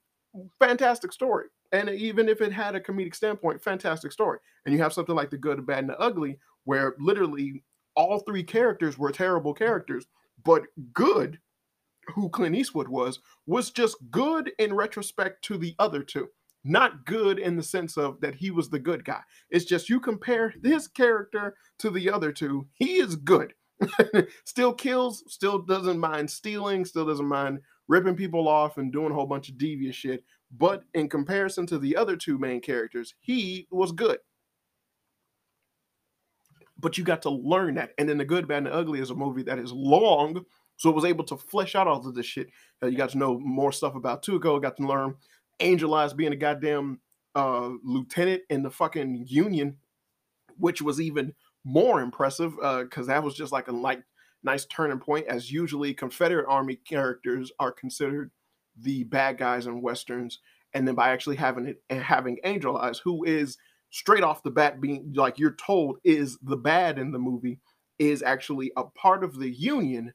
fantastic 0.59 1.11
story. 1.11 1.45
And 1.71 1.89
even 1.89 2.29
if 2.29 2.41
it 2.41 2.53
had 2.53 2.75
a 2.75 2.79
comedic 2.79 3.15
standpoint, 3.15 3.63
fantastic 3.63 4.11
story. 4.11 4.39
And 4.65 4.73
you 4.73 4.81
have 4.81 4.94
something 4.94 5.15
like 5.15 5.29
the 5.29 5.38
good, 5.38 5.57
the 5.57 5.61
bad, 5.61 5.79
and 5.79 5.89
the 5.89 5.99
ugly, 5.99 6.39
where 6.67 6.95
literally 6.99 7.63
all 7.95 8.19
three 8.19 8.43
characters 8.43 8.97
were 8.97 9.09
terrible 9.09 9.53
characters, 9.53 10.05
but 10.43 10.63
good, 10.93 11.39
who 12.13 12.27
Clint 12.27 12.57
Eastwood 12.57 12.89
was, 12.89 13.19
was 13.45 13.71
just 13.71 13.95
good 14.11 14.51
in 14.59 14.73
retrospect 14.73 15.45
to 15.45 15.57
the 15.57 15.75
other 15.79 16.03
two. 16.03 16.27
Not 16.65 17.05
good 17.05 17.39
in 17.39 17.55
the 17.55 17.63
sense 17.63 17.97
of 17.97 18.19
that 18.19 18.35
he 18.35 18.51
was 18.51 18.69
the 18.69 18.79
good 18.79 19.05
guy. 19.05 19.21
It's 19.49 19.63
just 19.63 19.87
you 19.87 20.01
compare 20.01 20.53
this 20.61 20.89
character 20.89 21.55
to 21.79 21.89
the 21.89 22.11
other 22.11 22.33
two, 22.33 22.67
he 22.73 22.97
is 22.97 23.15
good. 23.15 23.53
still 24.43 24.73
kills, 24.73 25.23
still 25.27 25.59
doesn't 25.59 25.99
mind 25.99 26.29
stealing, 26.29 26.83
still 26.83 27.05
doesn't 27.05 27.25
mind 27.25 27.61
ripping 27.87 28.18
people 28.18 28.49
off 28.49 28.77
and 28.77 28.92
doing 28.92 29.11
a 29.11 29.15
whole 29.15 29.25
bunch 29.25 29.47
of 29.47 29.57
devious 29.57 29.95
shit. 29.95 30.25
But 30.51 30.83
in 30.94 31.07
comparison 31.07 31.65
to 31.68 31.80
the 31.80 31.95
other 31.95 32.18
two 32.18 32.37
main 32.37 32.59
characters, 32.59 33.13
he 33.21 33.68
was 33.71 33.94
good 33.94 34.18
but 36.79 36.97
you 36.97 37.03
got 37.03 37.21
to 37.23 37.29
learn 37.29 37.75
that. 37.75 37.91
And 37.97 38.07
then 38.07 38.17
The 38.17 38.25
Good, 38.25 38.47
Bad, 38.47 38.59
and 38.59 38.67
the 38.67 38.73
Ugly 38.73 38.99
is 38.99 39.09
a 39.09 39.15
movie 39.15 39.43
that 39.43 39.59
is 39.59 39.71
long, 39.71 40.45
so 40.77 40.89
it 40.89 40.95
was 40.95 41.05
able 41.05 41.23
to 41.25 41.37
flesh 41.37 41.75
out 41.75 41.87
all 41.87 42.05
of 42.05 42.15
this 42.15 42.25
shit. 42.25 42.49
Uh, 42.81 42.87
you 42.87 42.97
got 42.97 43.09
to 43.09 43.17
know 43.17 43.39
more 43.39 43.71
stuff 43.71 43.95
about 43.95 44.23
Tuco, 44.23 44.61
got 44.61 44.77
to 44.77 44.87
learn 44.87 45.15
Angel 45.59 45.93
Eyes 45.93 46.13
being 46.13 46.33
a 46.33 46.37
goddamn 46.37 46.99
uh, 47.35 47.71
lieutenant 47.83 48.43
in 48.49 48.63
the 48.63 48.69
fucking 48.69 49.25
Union, 49.27 49.77
which 50.57 50.81
was 50.81 51.01
even 51.01 51.33
more 51.63 52.01
impressive 52.01 52.55
because 52.55 53.09
uh, 53.09 53.13
that 53.13 53.23
was 53.23 53.35
just 53.35 53.51
like 53.51 53.67
a 53.67 53.71
like 53.71 54.01
nice 54.43 54.65
turning 54.65 54.99
point. 54.99 55.27
As 55.27 55.51
usually, 55.51 55.93
Confederate 55.93 56.47
Army 56.47 56.75
characters 56.75 57.51
are 57.59 57.71
considered 57.71 58.31
the 58.79 59.03
bad 59.05 59.37
guys 59.37 59.65
in 59.65 59.81
westerns, 59.81 60.39
and 60.73 60.87
then 60.87 60.95
by 60.95 61.09
actually 61.09 61.35
having 61.35 61.65
it 61.65 61.81
having 61.91 62.37
Angel 62.43 62.77
Eyes, 62.77 62.99
who 62.99 63.23
is 63.23 63.57
straight 63.89 64.23
off 64.23 64.44
the 64.44 64.51
bat 64.51 64.81
being 64.81 65.13
like 65.15 65.39
you're 65.39 65.56
told 65.56 65.97
is 66.03 66.37
the 66.41 66.57
bad 66.57 66.99
in 66.99 67.11
the 67.11 67.19
movie 67.19 67.59
is 67.99 68.21
actually 68.21 68.71
a 68.77 68.83
part 68.83 69.23
of 69.23 69.39
the 69.39 69.49
union 69.49 70.13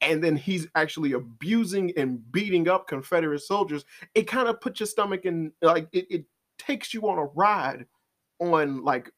and 0.00 0.24
then 0.24 0.34
he's 0.34 0.66
actually 0.74 1.12
abusing 1.12 1.92
and 1.96 2.20
beating 2.32 2.68
up 2.68 2.88
confederate 2.88 3.40
soldiers 3.40 3.84
it 4.14 4.26
kind 4.26 4.48
of 4.48 4.60
puts 4.60 4.80
your 4.80 4.86
stomach 4.86 5.24
in 5.24 5.52
like 5.62 5.86
it, 5.92 6.06
it 6.10 6.24
takes 6.58 6.92
you 6.94 7.08
on 7.08 7.18
a 7.18 7.24
ride 7.24 7.86
on 8.40 8.82
like 8.84 9.10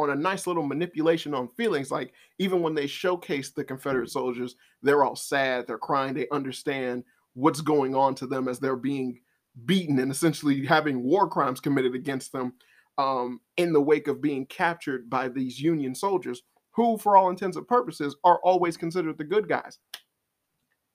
on 0.00 0.10
a 0.10 0.14
nice 0.14 0.46
little 0.46 0.62
manipulation 0.62 1.34
on 1.34 1.48
feelings. 1.48 1.90
Like 1.90 2.12
even 2.38 2.62
when 2.62 2.74
they 2.74 2.86
showcase 2.86 3.50
the 3.50 3.64
confederate 3.64 4.10
soldiers 4.10 4.56
they're 4.82 5.04
all 5.04 5.16
sad 5.16 5.66
they're 5.66 5.78
crying 5.78 6.14
they 6.14 6.26
understand 6.30 7.04
what's 7.34 7.60
going 7.60 7.94
on 7.94 8.14
to 8.16 8.26
them 8.26 8.48
as 8.48 8.58
they're 8.58 8.76
being 8.76 9.20
beaten 9.66 9.98
and 9.98 10.10
essentially 10.10 10.64
having 10.64 11.02
war 11.02 11.28
crimes 11.28 11.60
committed 11.60 11.94
against 11.94 12.32
them 12.32 12.54
um, 12.98 13.40
in 13.56 13.72
the 13.72 13.80
wake 13.80 14.08
of 14.08 14.20
being 14.20 14.46
captured 14.46 15.08
by 15.08 15.28
these 15.28 15.60
Union 15.60 15.94
soldiers, 15.94 16.42
who, 16.72 16.98
for 16.98 17.16
all 17.16 17.30
intents 17.30 17.56
and 17.56 17.66
purposes, 17.66 18.16
are 18.24 18.40
always 18.44 18.76
considered 18.76 19.18
the 19.18 19.24
good 19.24 19.48
guys. 19.48 19.78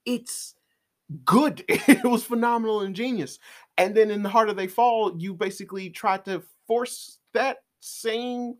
It's 0.06 0.56
good. 1.26 1.64
it 1.68 2.04
was 2.04 2.24
phenomenal 2.24 2.82
and 2.82 2.96
genius. 2.96 3.40
And 3.78 3.96
then 3.96 4.12
in 4.12 4.24
The 4.24 4.30
Harder 4.30 4.54
They 4.54 4.68
Fall, 4.68 5.16
you 5.18 5.34
basically 5.34 5.90
try 5.90 6.18
to 6.20 6.42
force 6.68 7.20
that 7.34 7.58
same 7.80 8.56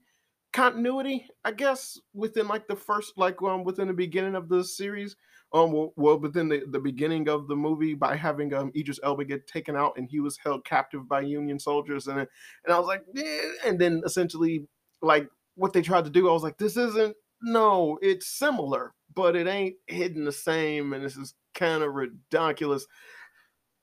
continuity, 0.54 1.28
I 1.44 1.52
guess, 1.52 2.00
within 2.14 2.48
like 2.48 2.68
the 2.68 2.76
first, 2.76 3.18
like 3.18 3.42
um, 3.42 3.64
within 3.64 3.88
the 3.88 3.94
beginning 3.94 4.36
of 4.36 4.50
the 4.50 4.64
series, 4.64 5.16
Um, 5.56 5.72
well, 5.72 5.94
well, 5.96 6.20
then 6.20 6.50
the, 6.50 6.64
the 6.70 6.82
beginning 6.82 7.30
of 7.30 7.48
the 7.48 7.56
movie 7.56 7.94
by 7.94 8.18
having 8.18 8.54
um 8.54 8.74
Idris 8.76 9.00
Elba 9.02 9.24
get 9.24 9.48
taken 9.48 9.78
out 9.78 9.94
and 9.96 10.10
he 10.10 10.20
was 10.20 10.38
held 10.38 10.66
captive 10.66 11.08
by 11.08 11.22
Union 11.22 11.60
soldiers, 11.60 12.08
and 12.08 12.20
and 12.20 12.28
I 12.68 12.78
was 12.78 12.88
like, 12.88 13.06
yeah. 13.14 13.42
and 13.66 13.80
then 13.80 14.02
essentially 14.06 14.68
like 15.02 15.30
what 15.56 15.72
they 15.72 15.82
tried 15.82 16.04
to 16.04 16.10
do, 16.12 16.30
I 16.30 16.34
was 16.34 16.44
like, 16.44 16.58
this 16.58 16.76
isn't 16.76 17.16
no, 17.42 17.98
it's 18.02 18.28
similar, 18.28 18.94
but 19.14 19.38
it 19.38 19.48
ain't 19.48 19.76
hitting 19.88 20.26
the 20.26 20.32
same, 20.34 20.92
and 20.92 21.06
this 21.06 21.16
is 21.16 21.34
kind 21.54 21.84
of 21.84 21.94
ridiculous. 21.94 22.86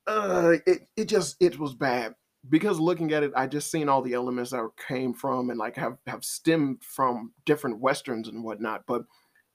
Uh, 0.06 0.56
it 0.66 0.88
it 0.96 1.04
just 1.08 1.36
it 1.40 1.58
was 1.58 1.74
bad 1.74 2.14
because 2.50 2.80
looking 2.80 3.12
at 3.12 3.22
it, 3.22 3.32
I 3.34 3.46
just 3.46 3.70
seen 3.70 3.88
all 3.88 4.02
the 4.02 4.14
elements 4.14 4.50
that 4.50 4.68
came 4.88 5.14
from 5.14 5.48
and 5.48 5.58
like 5.58 5.76
have 5.76 5.96
have 6.06 6.22
stemmed 6.24 6.82
from 6.82 7.32
different 7.46 7.80
westerns 7.80 8.28
and 8.28 8.44
whatnot, 8.44 8.82
but 8.86 9.04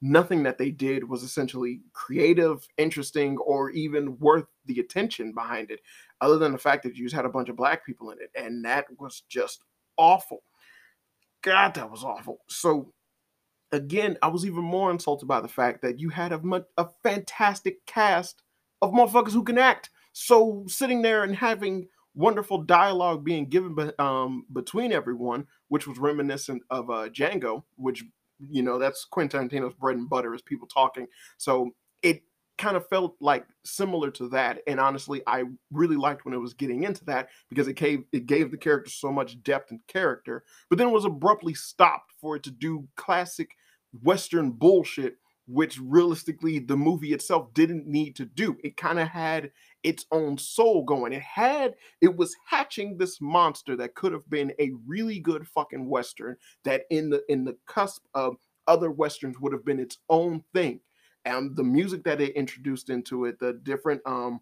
nothing 0.02 0.44
that 0.44 0.58
they 0.58 0.72
did 0.72 1.08
was 1.08 1.24
essentially 1.24 1.82
creative, 1.94 2.68
interesting, 2.78 3.38
or 3.38 3.72
even 3.72 4.18
worth 4.20 4.46
the 4.66 4.80
attention 4.80 5.34
behind 5.34 5.72
it, 5.72 5.80
other 6.22 6.38
than 6.38 6.52
the 6.52 6.58
fact 6.58 6.84
that 6.84 6.96
you 6.96 7.06
just 7.06 7.16
had 7.16 7.26
a 7.26 7.30
bunch 7.30 7.50
of 7.50 7.56
black 7.56 7.86
people 7.86 8.12
in 8.12 8.18
it, 8.20 8.32
and 8.36 8.64
that 8.66 8.86
was 9.00 9.24
just 9.30 9.64
awful. 9.98 10.44
God, 11.42 11.74
that 11.76 11.90
was 11.90 12.04
awful. 12.04 12.40
So 12.48 12.94
again, 13.72 14.18
I 14.22 14.28
was 14.28 14.46
even 14.46 14.64
more 14.64 14.92
insulted 14.92 15.28
by 15.28 15.42
the 15.42 15.48
fact 15.48 15.82
that 15.82 16.00
you 16.00 16.10
had 16.10 16.32
a, 16.32 16.66
a 16.78 16.88
fantastic 17.04 17.86
cast 17.86 18.44
of 18.82 18.92
motherfuckers 18.92 19.32
who 19.34 19.44
can 19.44 19.58
act. 19.58 19.90
So 20.14 20.64
sitting 20.68 21.02
there 21.02 21.24
and 21.24 21.36
having 21.36 21.88
wonderful 22.16 22.64
dialogue 22.64 23.24
being 23.24 23.48
given 23.48 23.92
um, 24.00 24.46
between 24.52 24.92
everyone, 24.92 25.46
which 25.68 25.88
was 25.88 26.00
reminiscent 26.00 26.64
of 26.70 26.90
uh, 26.90 27.10
Django, 27.10 27.64
which 27.76 28.04
you 28.40 28.62
know 28.62 28.78
that's 28.78 29.06
Quentin 29.06 29.50
Tarantino's 29.50 29.74
bread 29.74 29.98
and 29.98 30.10
butter 30.10 30.34
is 30.34 30.42
people 30.42 30.68
talking. 30.68 31.08
So 31.38 31.72
it 32.02 32.22
kind 32.58 32.76
of 32.76 32.88
felt 32.88 33.16
like 33.20 33.46
similar 33.64 34.10
to 34.12 34.30
that, 34.30 34.60
and 34.68 34.80
honestly, 34.80 35.22
I 35.28 35.44
really 35.72 35.96
liked 35.96 36.26
when 36.26 36.34
it 36.34 36.40
was 36.40 36.54
getting 36.54 36.84
into 36.84 37.06
that 37.06 37.30
because 37.50 37.68
it 37.68 37.76
gave 37.76 38.04
it 38.12 38.26
gave 38.26 38.52
the 38.52 38.58
character 38.58 38.90
so 38.90 39.12
much 39.12 39.42
depth 39.44 39.72
and 39.72 39.80
character, 39.88 40.44
but 40.70 40.78
then 40.78 40.88
it 40.88 40.94
was 40.94 41.06
abruptly 41.06 41.54
stopped 41.54 42.14
for 42.20 42.36
it 42.36 42.44
to 42.44 42.52
do 42.52 42.88
classic 42.96 43.52
Western 44.02 44.52
bullshit 44.52 45.18
which 45.48 45.80
realistically 45.80 46.60
the 46.60 46.76
movie 46.76 47.14
itself 47.14 47.54
didn't 47.54 47.88
need 47.88 48.16
to 48.18 48.26
do. 48.26 48.58
It 48.64 48.76
kind 48.76 49.00
of 49.00 49.08
had 49.08 49.52
its 49.88 50.06
own 50.12 50.38
soul 50.38 50.84
going. 50.84 51.14
It 51.14 51.22
had 51.22 51.76
it 52.02 52.14
was 52.14 52.36
hatching 52.46 52.98
this 52.98 53.22
monster 53.22 53.78
that 53.78 53.96
could 53.96 54.12
have 54.12 54.30
been 54.30 54.52
a 54.60 54.72
really 54.86 55.20
good 55.20 55.48
fucking 55.48 55.88
western 55.88 56.36
that 56.66 56.84
in 56.90 57.10
the 57.10 57.24
in 57.30 57.46
the 57.46 57.56
cusp 57.68 58.04
of 58.14 58.36
other 58.68 58.92
westerns 58.92 59.40
would 59.40 59.54
have 59.54 59.64
been 59.64 59.80
its 59.80 60.00
own 60.10 60.44
thing. 60.54 60.82
And 61.24 61.56
the 61.56 61.64
music 61.64 62.04
that 62.04 62.20
it 62.20 62.36
introduced 62.36 62.90
into 62.90 63.26
it, 63.26 63.40
the 63.40 63.54
different 63.64 64.02
um 64.06 64.42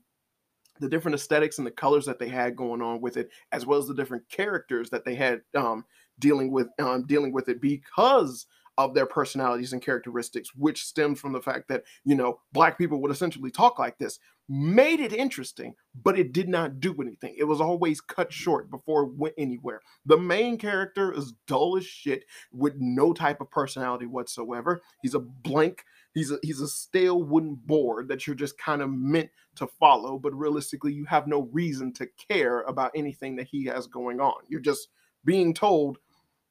the 0.79 0.89
different 0.89 1.15
aesthetics 1.15 1.59
and 1.59 1.67
the 1.67 1.71
colors 1.71 2.05
that 2.05 2.17
they 2.17 2.27
had 2.27 2.55
going 2.55 2.81
on 2.81 2.99
with 2.99 3.15
it, 3.15 3.29
as 3.51 3.67
well 3.67 3.77
as 3.77 3.87
the 3.87 3.93
different 3.93 4.27
characters 4.29 4.89
that 4.89 5.05
they 5.05 5.13
had 5.13 5.41
um 5.55 5.85
dealing 6.17 6.51
with 6.51 6.67
um 6.79 7.05
dealing 7.05 7.31
with 7.31 7.49
it 7.49 7.61
because 7.61 8.47
of 8.77 8.93
their 8.93 9.05
personalities 9.05 9.73
and 9.73 9.81
characteristics, 9.81 10.53
which 10.55 10.83
stemmed 10.83 11.19
from 11.19 11.31
the 11.31 11.41
fact 11.41 11.67
that, 11.69 11.83
you 12.03 12.15
know, 12.15 12.39
black 12.51 12.77
people 12.77 13.01
would 13.01 13.11
essentially 13.11 13.51
talk 13.51 13.79
like 13.79 13.97
this, 13.97 14.19
made 14.47 14.99
it 14.99 15.13
interesting, 15.13 15.73
but 16.03 16.19
it 16.19 16.31
did 16.31 16.47
not 16.47 16.79
do 16.79 16.93
anything. 17.01 17.33
It 17.37 17.45
was 17.45 17.61
always 17.61 18.01
cut 18.01 18.31
short 18.31 18.69
before 18.69 19.03
it 19.03 19.13
went 19.15 19.33
anywhere. 19.37 19.81
The 20.05 20.17
main 20.17 20.57
character 20.57 21.13
is 21.13 21.33
dull 21.47 21.77
as 21.77 21.85
shit 21.85 22.25
with 22.51 22.75
no 22.77 23.13
type 23.13 23.41
of 23.41 23.49
personality 23.49 24.05
whatsoever. 24.05 24.81
He's 25.01 25.15
a 25.15 25.19
blank, 25.19 25.83
he's 26.13 26.31
a 26.31 26.37
he's 26.43 26.61
a 26.61 26.67
stale 26.67 27.23
wooden 27.23 27.55
board 27.55 28.07
that 28.09 28.27
you're 28.27 28.35
just 28.35 28.57
kind 28.57 28.81
of 28.81 28.91
meant 28.91 29.29
to 29.55 29.67
follow, 29.67 30.19
but 30.19 30.35
realistically 30.35 30.93
you 30.93 31.05
have 31.05 31.27
no 31.27 31.49
reason 31.51 31.93
to 31.93 32.07
care 32.29 32.61
about 32.61 32.91
anything 32.93 33.35
that 33.37 33.47
he 33.47 33.65
has 33.65 33.87
going 33.87 34.19
on. 34.19 34.43
You're 34.47 34.59
just 34.59 34.89
being 35.23 35.53
told 35.53 35.97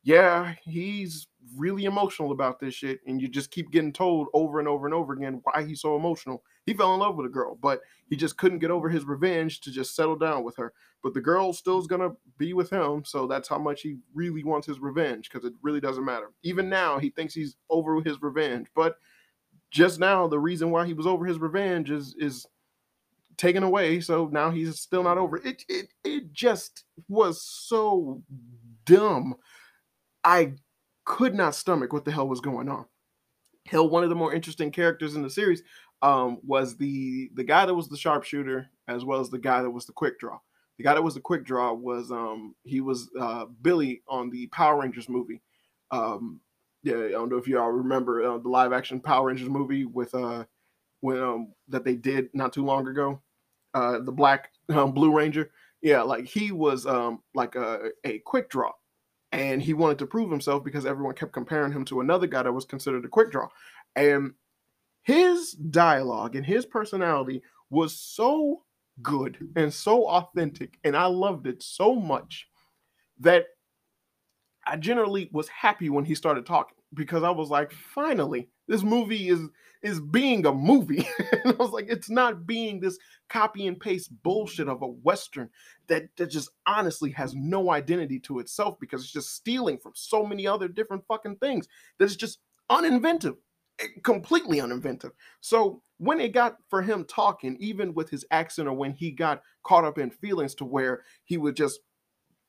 yeah, 0.05 0.55
he's 0.63 1.27
really 1.57 1.85
emotional 1.85 2.33
about 2.33 2.61
this 2.61 2.75
shit, 2.75 3.01
and 3.07 3.21
you 3.21 3.29
just 3.29 3.51
keep 3.51 3.71
getting 3.71 3.93
told 3.93 4.29
over 4.35 4.59
and 4.59 4.69
over 4.69 4.87
and 4.87 4.95
over 4.95 5.13
again 5.13 5.41
why 5.45 5.65
he's 5.65 5.81
so 5.81 5.97
emotional. 5.97 6.43
He 6.67 6.75
fell 6.75 6.95
in 6.95 7.01
love 7.01 7.17
with 7.17 7.27
a 7.27 7.31
girl, 7.31 7.57
but 7.61 7.81
he 8.09 8.17
just 8.17 8.37
couldn't 8.37 8.61
get 8.61 8.71
over 8.71 8.89
his 8.89 9.05
revenge 9.05 9.61
to 9.61 9.71
just 9.71 9.95
settle 9.95 10.17
down 10.17 10.45
with 10.45 10.57
her. 10.57 10.73
But 11.03 11.15
the 11.15 11.21
girl 11.21 11.53
still's 11.53 11.87
gonna 11.87 12.13
be 12.39 12.53
with 12.53 12.71
him, 12.71 13.05
so 13.05 13.27
that's 13.27 13.49
how 13.49 13.59
much 13.59 13.83
he 13.83 13.97
really 14.15 14.45
wants 14.45 14.67
his 14.67 14.81
revenge, 14.81 15.31
because 15.31 15.47
it 15.47 15.55
really 15.63 15.81
doesn't 15.81 16.05
matter. 16.05 16.31
Even 16.43 16.69
now, 16.69 16.99
he 16.99 17.11
thinks 17.11 17.35
he's 17.35 17.57
over 17.71 18.01
his 18.03 18.21
revenge, 18.23 18.69
but 18.75 18.97
just 19.71 19.99
now, 19.99 20.29
the 20.29 20.39
reason 20.39 20.71
why 20.71 20.87
he 20.87 20.93
was 20.95 21.07
over 21.07 21.27
his 21.27 21.39
revenge 21.39 21.91
is 21.91 22.15
is 22.19 22.47
taken 23.37 23.65
away. 23.65 24.01
So 24.01 24.29
now 24.33 24.51
he's 24.51 24.79
still 24.79 25.03
not 25.03 25.19
over 25.19 25.37
it. 25.39 25.65
It 25.69 25.93
it 26.05 26.33
just 26.33 26.85
was 27.09 27.43
so 27.43 28.23
dumb 28.85 29.35
I 30.23 30.55
could 31.05 31.35
not 31.35 31.55
stomach 31.55 31.93
what 31.93 32.05
the 32.05 32.13
hell 32.13 32.29
was 32.29 32.41
going 32.41 32.69
on. 32.69 32.87
Hell, 33.67 33.89
one 33.89 34.03
of 34.03 34.11
the 34.11 34.15
more 34.15 34.35
interesting 34.35 34.71
characters 34.71 35.17
in 35.17 35.23
the 35.23 35.31
series 35.31 35.63
um, 36.03 36.39
was 36.43 36.77
the 36.77 37.31
the 37.35 37.45
guy 37.45 37.65
that 37.65 37.75
was 37.75 37.89
the 37.89 37.97
sharpshooter, 37.97 38.69
as 38.89 39.05
well 39.05 39.21
as 39.21 39.31
the 39.31 39.39
guy 39.39 39.63
that 39.63 39.71
was 39.71 39.87
the 39.87 39.93
quick 39.93 40.19
draw. 40.19 40.39
The 40.77 40.85
guy 40.85 40.95
that 40.95 41.03
was 41.03 41.15
the 41.15 41.21
quick 41.21 41.45
draw 41.45 41.73
was 41.73 42.11
um, 42.11 42.55
he 42.65 42.81
was 42.81 43.09
uh, 43.19 43.47
Billy 43.63 44.03
on 44.09 44.29
the 44.29 44.49
Power 44.49 44.81
Rangers 44.81 45.09
movie. 45.09 45.41
Um, 45.91 46.41
yeah, 46.83 46.97
I 46.97 47.11
don't 47.13 47.31
know 47.31 47.39
if 47.39 47.49
you 47.49 47.59
all 47.59 47.71
remember 47.71 48.23
uh, 48.23 48.39
the 48.39 48.49
live 48.49 48.73
action 48.73 49.01
Power 49.01 49.29
Rangers 49.29 49.49
movie 49.49 49.87
with 49.87 50.15
uh, 50.15 50.45
when 51.01 51.19
um, 51.23 51.53
that 51.69 51.85
they 51.85 51.95
did 51.95 52.29
not 52.35 52.53
too 52.53 52.65
long 52.65 52.89
ago. 52.89 53.21
Uh, 53.73 54.01
the 54.01 54.13
black 54.13 54.51
um, 54.69 54.93
Blue 54.93 55.17
Ranger, 55.17 55.51
yeah, 55.81 56.03
like 56.03 56.27
he 56.27 56.53
was 56.53 56.87
um, 56.87 57.23
like 57.35 57.55
a, 57.55 57.91
a 58.05 58.19
quick 58.21 58.51
draw 58.51 58.73
and 59.35 59.61
he 59.61 59.75
wanted 59.75 59.99
to 59.99 60.07
prove 60.07 60.31
himself 60.31 60.63
because 60.63 60.87
everyone 60.87 61.15
kept 61.15 61.33
comparing 61.33 61.73
him 61.73 61.85
to 61.87 62.01
another 62.01 62.29
guy 62.29 62.45
that 62.45 62.53
was 62.53 62.65
considered 62.65 63.05
a 63.05 63.09
quick 63.09 63.33
draw. 63.33 63.49
And 63.97 64.35
his 65.03 65.53
dialogue 65.53 66.37
and 66.37 66.47
his 66.47 66.65
personality 66.65 67.43
was 67.69 67.99
so 67.99 68.63
good 69.03 69.37
and 69.57 69.75
so 69.75 70.09
authentic, 70.09 70.79
and 70.85 70.97
I 70.97 71.07
loved 71.07 71.49
it 71.49 71.63
so 71.65 71.97
much 71.97 72.47
that 73.21 73.47
I 74.65 74.77
generally 74.77 75.29
was 75.33 75.49
happy 75.49 75.91
when 75.91 76.05
he 76.05 76.15
started 76.15 76.47
talking 76.47 76.77
because 76.95 77.23
I 77.23 77.31
was 77.31 77.51
like, 77.51 77.73
finally, 77.73 78.49
this 78.69 78.83
movie 78.83 79.29
is 79.29 79.41
is 79.85 80.01
being 80.01 80.47
a 80.47 80.53
movie. 80.53 81.07
and 81.45 81.53
I 81.53 81.57
was 81.59 81.71
like, 81.71 81.87
it's 81.89 82.09
not 82.09 82.47
being 82.47 82.81
this 82.81 82.99
copy 83.29 83.67
and 83.67 83.79
paste 83.79 84.11
bullshit 84.23 84.67
of 84.67 84.81
a 84.81 84.87
Western 84.87 85.51
that, 85.89 86.05
that 86.17 86.31
just 86.31 86.49
honestly 86.67 87.11
has 87.11 87.35
no 87.35 87.71
identity 87.71 88.19
to 88.21 88.39
itself 88.39 88.81
because 88.81 89.03
it's 89.03 89.13
just 89.13 89.35
stealing 89.35 89.77
from 89.77 89.93
so 89.95 90.25
many 90.25 90.47
other 90.47 90.69
different 90.69 91.05
fucking 91.07 91.37
things 91.37 91.69
that 91.99 92.07
is 92.07 92.17
just 92.17 92.39
uninventive, 92.71 93.37
eh, 93.79 93.89
completely 94.03 94.59
uninventive. 94.59 95.13
So 95.43 95.83
when 95.99 96.19
it 96.19 96.33
got 96.33 96.57
for 96.71 96.81
him 96.81 97.05
talking, 97.05 97.59
even 97.61 97.93
with 97.93 98.09
his 98.09 98.25
accent 98.31 98.69
or 98.69 98.73
when 98.73 98.93
he 98.93 99.11
got 99.11 99.43
caught 99.65 99.85
up 99.85 99.99
in 99.99 100.11
feelings 100.11 100.55
to 100.57 100.65
where 100.65 101.03
he 101.25 101.37
would 101.37 101.57
just 101.57 101.81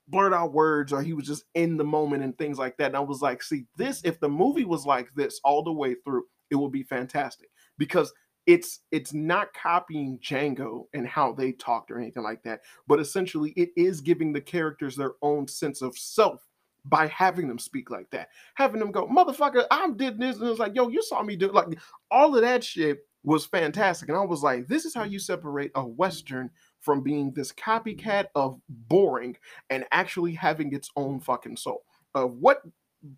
blurt 0.07 0.33
out 0.33 0.53
words 0.53 0.93
or 0.93 1.01
he 1.01 1.13
was 1.13 1.25
just 1.25 1.45
in 1.55 1.77
the 1.77 1.83
moment 1.83 2.23
and 2.23 2.37
things 2.37 2.57
like 2.57 2.77
that. 2.77 2.87
And 2.87 2.97
I 2.97 3.01
was 3.01 3.21
like, 3.21 3.41
see, 3.41 3.65
this, 3.75 4.01
if 4.03 4.19
the 4.19 4.29
movie 4.29 4.65
was 4.65 4.85
like 4.85 5.09
this 5.15 5.39
all 5.43 5.63
the 5.63 5.71
way 5.71 5.95
through, 6.03 6.23
it 6.51 6.55
would 6.55 6.71
be 6.71 6.83
fantastic. 6.83 7.49
Because 7.77 8.13
it's 8.45 8.81
it's 8.91 9.13
not 9.13 9.53
copying 9.53 10.19
Django 10.19 10.85
and 10.93 11.07
how 11.07 11.33
they 11.33 11.51
talked 11.51 11.89
or 11.89 11.99
anything 11.99 12.23
like 12.23 12.43
that, 12.43 12.61
but 12.87 12.99
essentially 12.99 13.51
it 13.55 13.69
is 13.75 14.01
giving 14.01 14.33
the 14.33 14.41
characters 14.41 14.95
their 14.95 15.13
own 15.21 15.47
sense 15.47 15.81
of 15.81 15.97
self 15.97 16.45
by 16.85 17.07
having 17.07 17.47
them 17.47 17.57
speak 17.57 17.89
like 17.89 18.09
that, 18.11 18.29
having 18.53 18.79
them 18.79 18.91
go, 18.91 19.07
motherfucker, 19.07 19.65
I'm 19.71 19.97
did 19.97 20.19
this, 20.19 20.35
and 20.37 20.45
it 20.45 20.49
was 20.51 20.59
like, 20.59 20.75
yo, 20.75 20.89
you 20.89 21.01
saw 21.01 21.23
me 21.23 21.35
do 21.35 21.51
like 21.51 21.79
all 22.11 22.35
of 22.35 22.41
that 22.43 22.63
shit 22.63 22.99
was 23.23 23.47
fantastic, 23.47 24.09
and 24.09 24.17
I 24.17 24.23
was 24.23 24.43
like, 24.43 24.67
this 24.67 24.85
is 24.85 24.93
how 24.93 25.03
you 25.03 25.17
separate 25.17 25.71
a 25.73 25.83
western 25.83 26.51
from 26.85 27.01
being 27.01 27.31
this 27.33 27.51
copycat 27.51 28.27
of 28.35 28.61
boring 28.69 29.35
and 29.69 29.83
actually 29.91 30.33
having 30.33 30.71
its 30.73 30.89
own 30.95 31.19
fucking 31.19 31.57
soul. 31.57 31.83
Of 32.13 32.35
what 32.35 32.61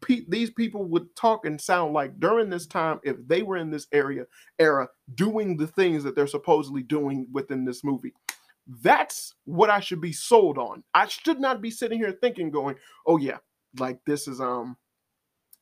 pe- 0.02 0.26
these 0.28 0.50
people 0.50 0.86
would 0.86 1.16
talk 1.16 1.46
and 1.46 1.60
sound 1.60 1.94
like 1.94 2.20
during 2.20 2.50
this 2.50 2.66
time 2.66 3.00
if 3.04 3.18
they 3.28 3.44
were 3.44 3.58
in 3.58 3.70
this 3.70 3.88
area 3.92 4.26
era 4.58 4.88
doing 5.14 5.58
the 5.58 5.68
things 5.68 6.04
that 6.04 6.16
they're 6.16 6.28
supposedly 6.28 6.82
doing 6.82 7.28
within 7.32 7.66
this 7.66 7.84
movie. 7.84 8.14
That's 8.82 9.36
what 9.46 9.70
I 9.70 9.80
should 9.80 10.02
be 10.02 10.12
sold 10.14 10.58
on. 10.58 10.84
I 10.94 11.08
should 11.08 11.40
not 11.40 11.62
be 11.62 11.72
sitting 11.72 12.00
here 12.00 12.12
thinking, 12.12 12.52
going, 12.52 12.76
"Oh 13.06 13.18
yeah, 13.18 13.38
like 13.80 14.00
this 14.06 14.28
is 14.28 14.42
um, 14.42 14.76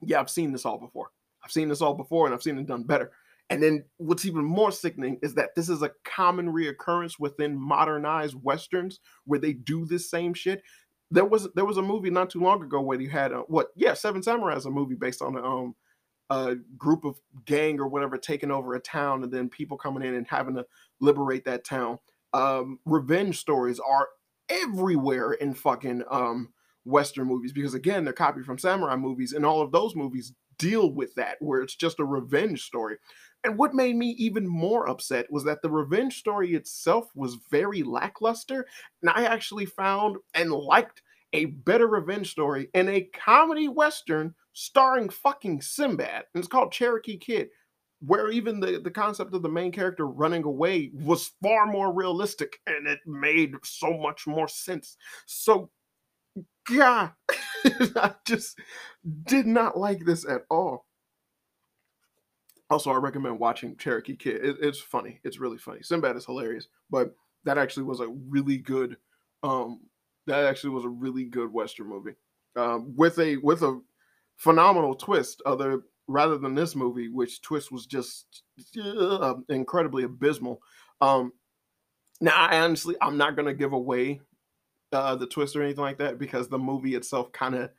yeah, 0.01 0.19
I've 0.19 0.29
seen 0.29 0.51
this 0.51 0.65
all 0.65 0.79
before. 0.79 1.12
I've 1.43 1.51
seen 1.51 1.69
this 1.69 1.81
all 1.81 1.93
before, 1.93 2.25
and 2.25 2.33
I've 2.33 2.41
seen 2.43 2.57
it 2.57 2.65
done 2.65 2.83
better." 2.83 3.12
And 3.49 3.63
then 3.63 3.85
what's 3.97 4.25
even 4.25 4.45
more 4.45 4.71
sickening 4.71 5.19
is 5.23 5.35
that 5.35 5.55
this 5.55 5.69
is 5.69 5.81
a 5.83 5.91
common 6.05 6.51
reoccurrence 6.53 7.19
within 7.19 7.57
modernized 7.59 8.35
westerns 8.41 8.99
where 9.25 9.39
they 9.39 9.53
do 9.53 9.85
this 9.85 10.09
same 10.09 10.33
shit 10.33 10.61
there 11.11 11.25
was 11.25 11.47
there 11.55 11.65
was 11.65 11.77
a 11.77 11.81
movie 11.81 12.09
not 12.09 12.29
too 12.29 12.39
long 12.41 12.61
ago 12.63 12.81
where 12.81 12.99
you 12.99 13.09
had 13.09 13.31
a, 13.31 13.39
what 13.41 13.67
yeah 13.75 13.93
Seven 13.93 14.23
Samurai 14.23 14.55
is 14.55 14.65
a 14.65 14.71
movie 14.71 14.95
based 14.95 15.21
on 15.21 15.37
a 15.37 15.43
um 15.43 15.75
a 16.31 16.57
group 16.77 17.05
of 17.05 17.19
gang 17.45 17.79
or 17.79 17.87
whatever 17.89 18.17
taking 18.19 18.51
over 18.51 18.75
a 18.75 18.81
town 18.81 19.23
and 19.23 19.33
then 19.33 19.49
people 19.49 19.77
coming 19.77 20.03
in 20.03 20.15
and 20.15 20.27
having 20.29 20.55
to 20.57 20.65
liberate 21.01 21.45
that 21.45 21.65
town. 21.65 21.99
Um, 22.33 22.79
revenge 22.85 23.39
stories 23.39 23.79
are 23.79 24.09
everywhere 24.49 25.33
in 25.33 25.55
fucking 25.55 26.03
um, 26.11 26.53
Western 26.85 27.27
movies 27.29 27.53
because 27.53 27.75
again, 27.75 28.05
they're 28.05 28.13
copied 28.13 28.45
from 28.45 28.59
samurai 28.59 28.97
movies, 28.97 29.33
and 29.33 29.47
all 29.47 29.63
of 29.63 29.71
those 29.73 29.95
movies 29.95 30.33
deal 30.59 30.91
with 30.91 31.15
that, 31.15 31.37
where 31.41 31.61
it's 31.61 31.77
just 31.77 32.01
a 32.01 32.05
revenge 32.05 32.63
story. 32.63 32.97
And 33.45 33.59
what 33.59 33.75
made 33.75 33.95
me 33.95 34.09
even 34.17 34.47
more 34.47 34.89
upset 34.89 35.31
was 35.31 35.43
that 35.43 35.61
the 35.61 35.69
revenge 35.69 36.17
story 36.17 36.55
itself 36.55 37.11
was 37.13 37.37
very 37.51 37.83
lackluster. 37.83 38.65
And 39.03 39.11
I 39.11 39.25
actually 39.25 39.67
found 39.67 40.17
and 40.33 40.51
liked 40.51 41.03
a 41.31 41.45
better 41.45 41.87
revenge 41.87 42.31
story 42.31 42.69
in 42.73 42.89
a 42.89 43.01
comedy 43.13 43.67
western 43.67 44.33
starring 44.53 45.09
fucking 45.09 45.61
Sinbad. 45.61 46.23
And 46.33 46.41
it's 46.41 46.47
called 46.47 46.71
Cherokee 46.71 47.17
Kid, 47.17 47.49
where 47.99 48.31
even 48.31 48.59
the, 48.59 48.79
the 48.83 48.89
concept 48.89 49.35
of 49.35 49.43
the 49.43 49.49
main 49.49 49.71
character 49.71 50.07
running 50.07 50.43
away 50.43 50.89
was 50.95 51.31
far 51.43 51.67
more 51.67 51.93
realistic 51.93 52.57
and 52.65 52.87
it 52.87 52.99
made 53.05 53.53
so 53.63 53.95
much 53.95 54.25
more 54.25 54.47
sense. 54.47 54.97
So, 55.27 55.69
God, 56.67 57.11
I 57.65 58.15
just 58.25 58.57
did 59.27 59.45
not 59.45 59.77
like 59.77 60.03
this 60.03 60.25
at 60.27 60.45
all. 60.49 60.87
Also, 62.69 62.91
I 62.91 62.98
recommend 62.98 63.39
watching 63.39 63.77
Cherokee 63.77 64.15
Kid. 64.15 64.43
It, 64.43 64.57
it's 64.60 64.79
funny. 64.79 65.19
It's 65.24 65.39
really 65.39 65.57
funny. 65.57 65.81
Sinbad 65.84 66.15
is 66.15 66.25
hilarious, 66.25 66.67
but 66.89 67.15
that 67.43 67.57
actually 67.57 67.84
was 67.84 68.00
a 68.00 68.07
really 68.07 68.57
good. 68.57 68.98
Um, 69.43 69.81
that 70.27 70.45
actually 70.45 70.72
was 70.72 70.86
a 70.86 70.89
really 70.89 71.25
good 71.25 71.53
Western 71.53 71.88
movie, 71.88 72.15
um, 72.55 72.93
with 72.95 73.19
a 73.19 73.38
with 73.38 73.62
a 73.62 73.79
phenomenal 74.38 74.95
twist. 74.95 75.41
Other 75.45 75.84
rather 76.07 76.38
than 76.38 76.55
this 76.55 76.75
movie, 76.75 77.10
which 77.10 77.41
twist 77.41 77.72
was 77.72 77.86
just 77.86 78.43
uh, 78.84 79.36
incredibly 79.50 80.03
abysmal. 80.03 80.62
Um, 81.01 81.34
now, 82.22 82.36
I 82.36 82.62
honestly, 82.62 82.95
I'm 83.01 83.17
not 83.17 83.36
gonna 83.36 83.53
give 83.53 83.74
away 83.74 84.22
uh, 84.91 85.15
the 85.15 85.27
twist 85.27 85.55
or 85.55 85.62
anything 85.62 85.84
like 85.84 85.98
that 85.98 86.17
because 86.17 86.48
the 86.48 86.57
movie 86.57 86.95
itself 86.95 87.31
kind 87.31 87.55
of 87.55 87.69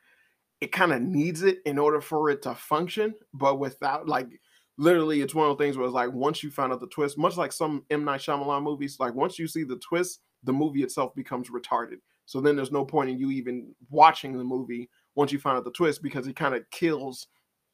it 0.61 0.71
kind 0.71 0.91
of 0.91 1.01
needs 1.01 1.43
it 1.43 1.59
in 1.65 1.77
order 1.77 2.01
for 2.01 2.29
it 2.29 2.41
to 2.43 2.55
function. 2.55 3.13
But 3.33 3.59
without 3.59 4.07
like 4.07 4.39
literally, 4.77 5.21
it's 5.21 5.35
one 5.35 5.49
of 5.49 5.57
the 5.57 5.63
things 5.63 5.77
where 5.77 5.85
it's 5.85 5.93
like 5.93 6.11
once 6.11 6.43
you 6.43 6.51
find 6.51 6.71
out 6.71 6.79
the 6.79 6.87
twist, 6.87 7.17
much 7.17 7.37
like 7.37 7.51
some 7.51 7.83
M 7.89 8.03
Night 8.03 8.21
Shyamalan 8.21 8.63
movies, 8.63 8.97
like 8.99 9.13
once 9.13 9.37
you 9.37 9.47
see 9.47 9.63
the 9.63 9.77
twist, 9.77 10.21
the 10.43 10.53
movie 10.53 10.83
itself 10.83 11.15
becomes 11.15 11.49
retarded. 11.49 11.97
So 12.25 12.41
then 12.41 12.55
there's 12.55 12.71
no 12.71 12.85
point 12.85 13.09
in 13.09 13.17
you 13.17 13.31
even 13.31 13.73
watching 13.89 14.37
the 14.37 14.43
movie 14.43 14.89
once 15.15 15.31
you 15.31 15.39
find 15.39 15.57
out 15.57 15.63
the 15.63 15.71
twist 15.71 16.03
because 16.03 16.27
it 16.27 16.35
kind 16.35 16.53
of 16.53 16.69
kills 16.71 17.27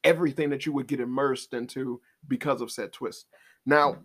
everything 0.03 0.49
that 0.49 0.65
you 0.65 0.73
would 0.73 0.87
get 0.87 0.99
immersed 0.99 1.53
into 1.53 1.99
because 2.27 2.61
of 2.61 2.71
said 2.71 2.93
twist. 2.93 3.25
Now, 3.65 3.97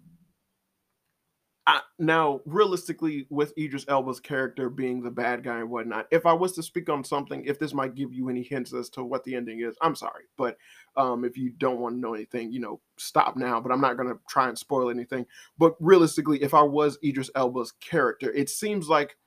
I, 1.69 1.83
now 1.99 2.41
realistically, 2.47 3.27
with 3.29 3.53
Idris 3.59 3.85
Elba's 3.89 4.21
character 4.21 4.71
being 4.71 5.03
the 5.03 5.11
bad 5.11 5.45
guy 5.45 5.59
and 5.59 5.69
whatnot, 5.69 6.07
if 6.11 6.25
I 6.25 6.33
was 6.33 6.53
to 6.53 6.63
speak 6.63 6.89
on 6.89 7.05
something, 7.05 7.45
if 7.45 7.59
this 7.59 7.75
might 7.75 7.95
give 7.95 8.11
you 8.11 8.31
any 8.31 8.43
hints 8.43 8.73
as 8.73 8.89
to 8.91 9.05
what 9.05 9.23
the 9.25 9.35
ending 9.35 9.61
is, 9.61 9.77
I'm 9.83 9.95
sorry, 9.95 10.25
but 10.39 10.57
um, 10.97 11.27
if 11.27 11.37
you 11.37 11.51
don't 11.51 11.79
want 11.79 11.95
to 11.95 12.01
know 12.01 12.15
anything, 12.15 12.51
you 12.51 12.61
know, 12.61 12.81
stop 12.97 13.37
now. 13.37 13.61
But 13.61 13.71
I'm 13.71 13.83
not 13.83 13.99
going 13.99 14.09
to 14.09 14.19
try 14.31 14.49
and 14.49 14.59
spoil 14.59 14.89
anything. 14.89 15.27
But 15.59 15.75
realistically, 15.79 16.43
if 16.43 16.55
I 16.55 16.63
was 16.63 16.99
Idris 17.05 17.31
Elba's 17.35 17.73
character, 17.73 18.33
it 18.33 18.49
seems 18.49 18.89
like 18.89 19.19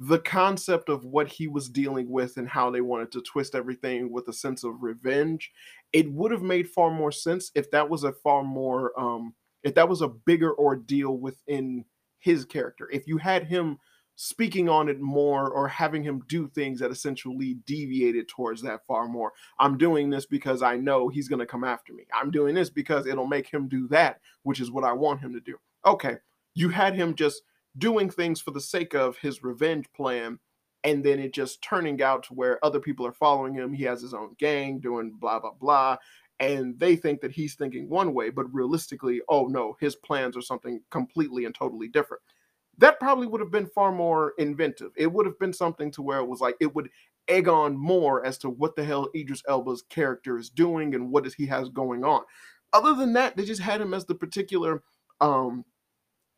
the 0.00 0.18
concept 0.18 0.88
of 0.88 1.04
what 1.04 1.28
he 1.28 1.46
was 1.46 1.68
dealing 1.68 2.10
with 2.10 2.38
and 2.38 2.48
how 2.48 2.70
they 2.72 2.80
wanted 2.80 3.12
to 3.12 3.22
twist 3.22 3.54
everything 3.54 4.12
with 4.12 4.26
a 4.28 4.32
sense 4.32 4.62
of 4.62 4.80
revenge 4.80 5.50
it 5.92 6.08
would 6.12 6.30
have 6.30 6.42
made 6.42 6.68
far 6.68 6.88
more 6.88 7.10
sense 7.10 7.50
if 7.56 7.68
that 7.72 7.88
was 7.88 8.04
a 8.04 8.12
far 8.12 8.44
more 8.44 8.92
um 8.96 9.34
if 9.62 9.74
that 9.74 9.88
was 9.88 10.02
a 10.02 10.08
bigger 10.08 10.56
ordeal 10.58 11.18
within 11.18 11.84
his 12.18 12.44
character 12.44 12.88
if 12.92 13.06
you 13.06 13.18
had 13.18 13.44
him 13.44 13.78
speaking 14.20 14.68
on 14.68 14.88
it 14.88 15.00
more 15.00 15.48
or 15.48 15.68
having 15.68 16.02
him 16.02 16.20
do 16.28 16.48
things 16.48 16.80
that 16.80 16.90
essentially 16.90 17.58
deviated 17.66 18.28
towards 18.28 18.60
that 18.62 18.84
far 18.86 19.06
more 19.06 19.32
i'm 19.60 19.78
doing 19.78 20.10
this 20.10 20.26
because 20.26 20.62
i 20.62 20.76
know 20.76 21.08
he's 21.08 21.28
going 21.28 21.38
to 21.38 21.46
come 21.46 21.64
after 21.64 21.92
me. 21.92 22.04
I'm 22.12 22.30
doing 22.30 22.54
this 22.54 22.70
because 22.70 23.06
it'll 23.06 23.26
make 23.26 23.48
him 23.48 23.68
do 23.68 23.86
that 23.88 24.20
which 24.42 24.60
is 24.60 24.70
what 24.70 24.84
i 24.84 24.92
want 24.92 25.20
him 25.20 25.32
to 25.34 25.40
do. 25.40 25.56
Okay 25.86 26.16
you 26.54 26.68
had 26.68 26.94
him 26.94 27.14
just 27.14 27.42
doing 27.78 28.10
things 28.10 28.40
for 28.40 28.50
the 28.50 28.60
sake 28.60 28.94
of 28.94 29.16
his 29.18 29.44
revenge 29.44 29.86
plan 29.94 30.40
and 30.84 31.04
then 31.04 31.18
it 31.18 31.32
just 31.32 31.62
turning 31.62 32.02
out 32.02 32.24
to 32.24 32.34
where 32.34 32.64
other 32.64 32.80
people 32.80 33.06
are 33.06 33.12
following 33.12 33.54
him. 33.54 33.72
He 33.72 33.84
has 33.84 34.00
his 34.00 34.14
own 34.14 34.34
gang 34.38 34.78
doing 34.80 35.12
blah 35.18 35.38
blah 35.38 35.52
blah 35.52 35.96
and 36.40 36.78
they 36.78 36.94
think 36.96 37.20
that 37.20 37.32
he's 37.32 37.54
thinking 37.54 37.88
one 37.88 38.14
way 38.14 38.30
but 38.30 38.52
realistically 38.52 39.20
oh 39.28 39.46
no 39.46 39.76
his 39.80 39.96
plans 39.96 40.36
are 40.36 40.42
something 40.42 40.80
completely 40.90 41.44
and 41.44 41.54
totally 41.54 41.88
different. 41.88 42.22
That 42.78 43.00
probably 43.00 43.26
would 43.26 43.40
have 43.40 43.50
been 43.50 43.66
far 43.66 43.90
more 43.90 44.34
inventive. 44.38 44.92
It 44.96 45.12
would 45.12 45.26
have 45.26 45.38
been 45.38 45.52
something 45.52 45.90
to 45.92 46.02
where 46.02 46.18
it 46.18 46.28
was 46.28 46.40
like 46.40 46.54
it 46.60 46.74
would 46.74 46.90
egg 47.26 47.48
on 47.48 47.76
more 47.76 48.24
as 48.24 48.38
to 48.38 48.50
what 48.50 48.76
the 48.76 48.84
hell 48.84 49.08
Idris 49.14 49.42
Elba's 49.48 49.82
character 49.82 50.38
is 50.38 50.48
doing 50.48 50.94
and 50.94 51.10
what 51.10 51.26
is 51.26 51.34
he 51.34 51.46
has 51.46 51.68
going 51.68 52.04
on. 52.04 52.22
Other 52.72 52.94
than 52.94 53.12
that 53.14 53.36
they 53.36 53.44
just 53.44 53.60
had 53.60 53.80
him 53.80 53.94
as 53.94 54.04
the 54.06 54.14
particular 54.14 54.82
um 55.20 55.64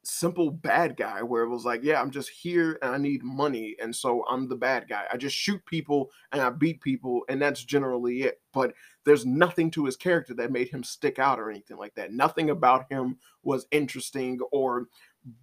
simple 0.02 0.50
bad 0.50 0.96
guy 0.96 1.22
where 1.22 1.42
it 1.42 1.48
was 1.48 1.64
like, 1.64 1.82
yeah, 1.82 2.00
I'm 2.00 2.10
just 2.10 2.30
here 2.30 2.78
and 2.82 2.92
I 2.92 2.96
need 2.96 3.22
money. 3.22 3.76
And 3.80 3.94
so 3.94 4.24
I'm 4.28 4.48
the 4.48 4.56
bad 4.56 4.88
guy. 4.88 5.04
I 5.12 5.16
just 5.16 5.36
shoot 5.36 5.64
people 5.66 6.10
and 6.32 6.40
I 6.40 6.50
beat 6.50 6.80
people, 6.80 7.24
and 7.28 7.40
that's 7.40 7.64
generally 7.64 8.22
it. 8.22 8.40
But 8.52 8.74
there's 9.04 9.26
nothing 9.26 9.70
to 9.72 9.84
his 9.84 9.96
character 9.96 10.34
that 10.34 10.52
made 10.52 10.68
him 10.68 10.82
stick 10.82 11.18
out 11.18 11.38
or 11.38 11.50
anything 11.50 11.76
like 11.76 11.94
that. 11.94 12.12
Nothing 12.12 12.50
about 12.50 12.90
him 12.90 13.18
was 13.42 13.66
interesting 13.70 14.38
or 14.52 14.86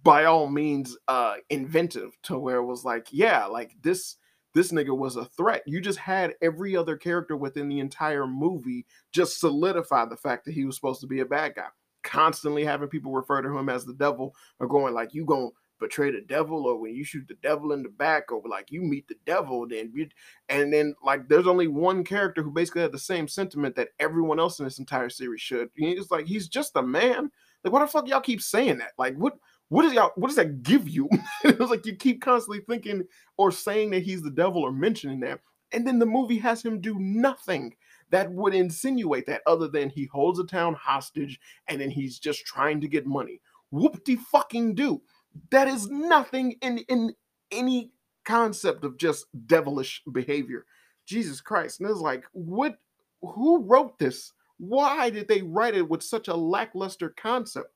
by 0.02 0.24
all 0.24 0.48
means 0.48 0.96
uh 1.06 1.34
inventive 1.50 2.10
to 2.24 2.38
where 2.38 2.56
it 2.56 2.64
was 2.64 2.84
like, 2.84 3.06
yeah, 3.10 3.46
like 3.46 3.74
this 3.82 4.16
this 4.54 4.72
nigga 4.72 4.96
was 4.96 5.16
a 5.16 5.24
threat. 5.24 5.62
You 5.66 5.80
just 5.80 5.98
had 5.98 6.34
every 6.42 6.74
other 6.76 6.96
character 6.96 7.36
within 7.36 7.68
the 7.68 7.78
entire 7.78 8.26
movie 8.26 8.86
just 9.12 9.38
solidify 9.38 10.06
the 10.06 10.16
fact 10.16 10.46
that 10.46 10.54
he 10.54 10.64
was 10.64 10.74
supposed 10.74 11.00
to 11.02 11.06
be 11.06 11.20
a 11.20 11.26
bad 11.26 11.54
guy 11.54 11.68
constantly 12.02 12.64
having 12.64 12.88
people 12.88 13.12
refer 13.12 13.42
to 13.42 13.56
him 13.56 13.68
as 13.68 13.84
the 13.84 13.94
devil 13.94 14.34
or 14.60 14.66
going 14.66 14.94
like 14.94 15.14
you 15.14 15.24
gonna 15.24 15.48
betray 15.80 16.10
the 16.10 16.20
devil 16.22 16.66
or 16.66 16.76
when 16.76 16.94
you 16.94 17.04
shoot 17.04 17.26
the 17.28 17.36
devil 17.42 17.72
in 17.72 17.82
the 17.82 17.88
back 17.88 18.32
or 18.32 18.42
like 18.48 18.70
you 18.70 18.82
meet 18.82 19.06
the 19.08 19.14
devil 19.26 19.66
then 19.66 19.90
you 19.94 20.08
and 20.48 20.72
then 20.72 20.94
like 21.04 21.28
there's 21.28 21.46
only 21.46 21.68
one 21.68 22.02
character 22.02 22.42
who 22.42 22.50
basically 22.50 22.82
had 22.82 22.92
the 22.92 22.98
same 22.98 23.28
sentiment 23.28 23.76
that 23.76 23.90
everyone 24.00 24.40
else 24.40 24.58
in 24.58 24.64
this 24.64 24.78
entire 24.78 25.10
series 25.10 25.40
should. 25.40 25.70
He's 25.74 26.10
like 26.10 26.26
he's 26.26 26.48
just 26.48 26.76
a 26.76 26.82
man. 26.82 27.30
Like 27.64 27.72
why 27.72 27.80
the 27.80 27.86
fuck 27.86 28.08
y'all 28.08 28.20
keep 28.20 28.40
saying 28.40 28.78
that? 28.78 28.92
Like 28.98 29.16
what 29.16 29.34
what 29.68 29.82
does 29.82 29.92
y'all 29.92 30.12
what 30.16 30.28
does 30.28 30.36
that 30.36 30.62
give 30.62 30.88
you? 30.88 31.08
It 31.44 31.58
was 31.58 31.70
like 31.70 31.86
you 31.86 31.94
keep 31.94 32.20
constantly 32.20 32.62
thinking 32.68 33.04
or 33.36 33.52
saying 33.52 33.90
that 33.90 34.02
he's 34.02 34.22
the 34.22 34.30
devil 34.30 34.62
or 34.62 34.72
mentioning 34.72 35.20
that 35.20 35.40
and 35.72 35.86
then 35.86 35.98
the 35.98 36.06
movie 36.06 36.38
has 36.38 36.62
him 36.62 36.80
do 36.80 36.98
nothing 36.98 37.74
that 38.10 38.30
would 38.32 38.54
insinuate 38.54 39.26
that 39.26 39.42
other 39.46 39.68
than 39.68 39.90
he 39.90 40.06
holds 40.06 40.38
a 40.38 40.44
town 40.44 40.74
hostage 40.74 41.40
and 41.66 41.80
then 41.80 41.90
he's 41.90 42.18
just 42.18 42.44
trying 42.44 42.80
to 42.80 42.88
get 42.88 43.06
money. 43.06 43.40
Whoop 43.70 44.02
de 44.04 44.16
fucking 44.16 44.74
do. 44.74 45.02
That 45.50 45.68
is 45.68 45.88
nothing 45.88 46.56
in 46.62 46.78
in 46.88 47.14
any 47.50 47.92
concept 48.24 48.84
of 48.84 48.98
just 48.98 49.26
devilish 49.46 50.02
behavior. 50.12 50.64
Jesus 51.06 51.40
Christ. 51.40 51.80
And 51.80 51.88
it's 51.88 52.00
like, 52.00 52.24
what 52.32 52.78
who 53.22 53.62
wrote 53.62 53.98
this? 53.98 54.32
Why 54.58 55.10
did 55.10 55.28
they 55.28 55.42
write 55.42 55.74
it 55.74 55.88
with 55.88 56.02
such 56.02 56.28
a 56.28 56.34
lackluster 56.34 57.10
concept? 57.10 57.72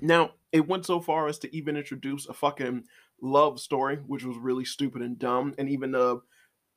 Now, 0.00 0.32
it 0.52 0.68
went 0.68 0.86
so 0.86 1.00
far 1.00 1.28
as 1.28 1.38
to 1.40 1.56
even 1.56 1.76
introduce 1.76 2.26
a 2.26 2.34
fucking 2.34 2.84
love 3.22 3.60
story, 3.60 3.96
which 4.06 4.24
was 4.24 4.36
really 4.36 4.64
stupid 4.64 5.02
and 5.02 5.18
dumb. 5.18 5.54
And 5.58 5.68
even 5.68 5.92
the 5.92 6.20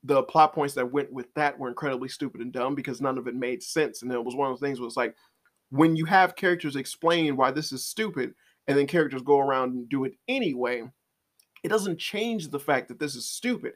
the 0.04 0.24
plot 0.24 0.54
points 0.54 0.74
that 0.76 0.92
went 0.92 1.12
with 1.12 1.34
that 1.34 1.58
were 1.58 1.70
incredibly 1.70 2.08
stupid 2.08 2.42
and 2.42 2.54
dumb 2.54 2.76
because 2.76 3.02
none 3.02 3.18
of 3.18 3.28
it 3.28 3.36
made 3.36 3.62
sense. 3.64 4.02
And 4.02 4.12
it 4.12 4.24
was 4.24 4.36
one 4.36 4.50
of 4.50 4.54
those 4.54 4.68
things 4.68 4.80
it's 4.80 4.98
like 4.98 5.16
when 5.70 5.96
you 5.96 6.06
have 6.06 6.36
characters 6.36 6.76
explain 6.76 7.36
why 7.36 7.52
this 7.52 7.72
is 7.72 7.86
stupid 7.86 8.34
and 8.68 8.78
then 8.78 8.88
characters 8.88 9.22
go 9.22 9.40
around 9.40 9.74
and 9.74 9.90
do 9.90 10.06
it 10.06 10.14
anyway, 10.28 10.84
it 11.64 11.70
doesn't 11.70 12.00
change 12.00 12.50
the 12.50 12.60
fact 12.60 12.88
that 12.88 13.00
this 13.00 13.16
is 13.16 13.30
stupid. 13.30 13.74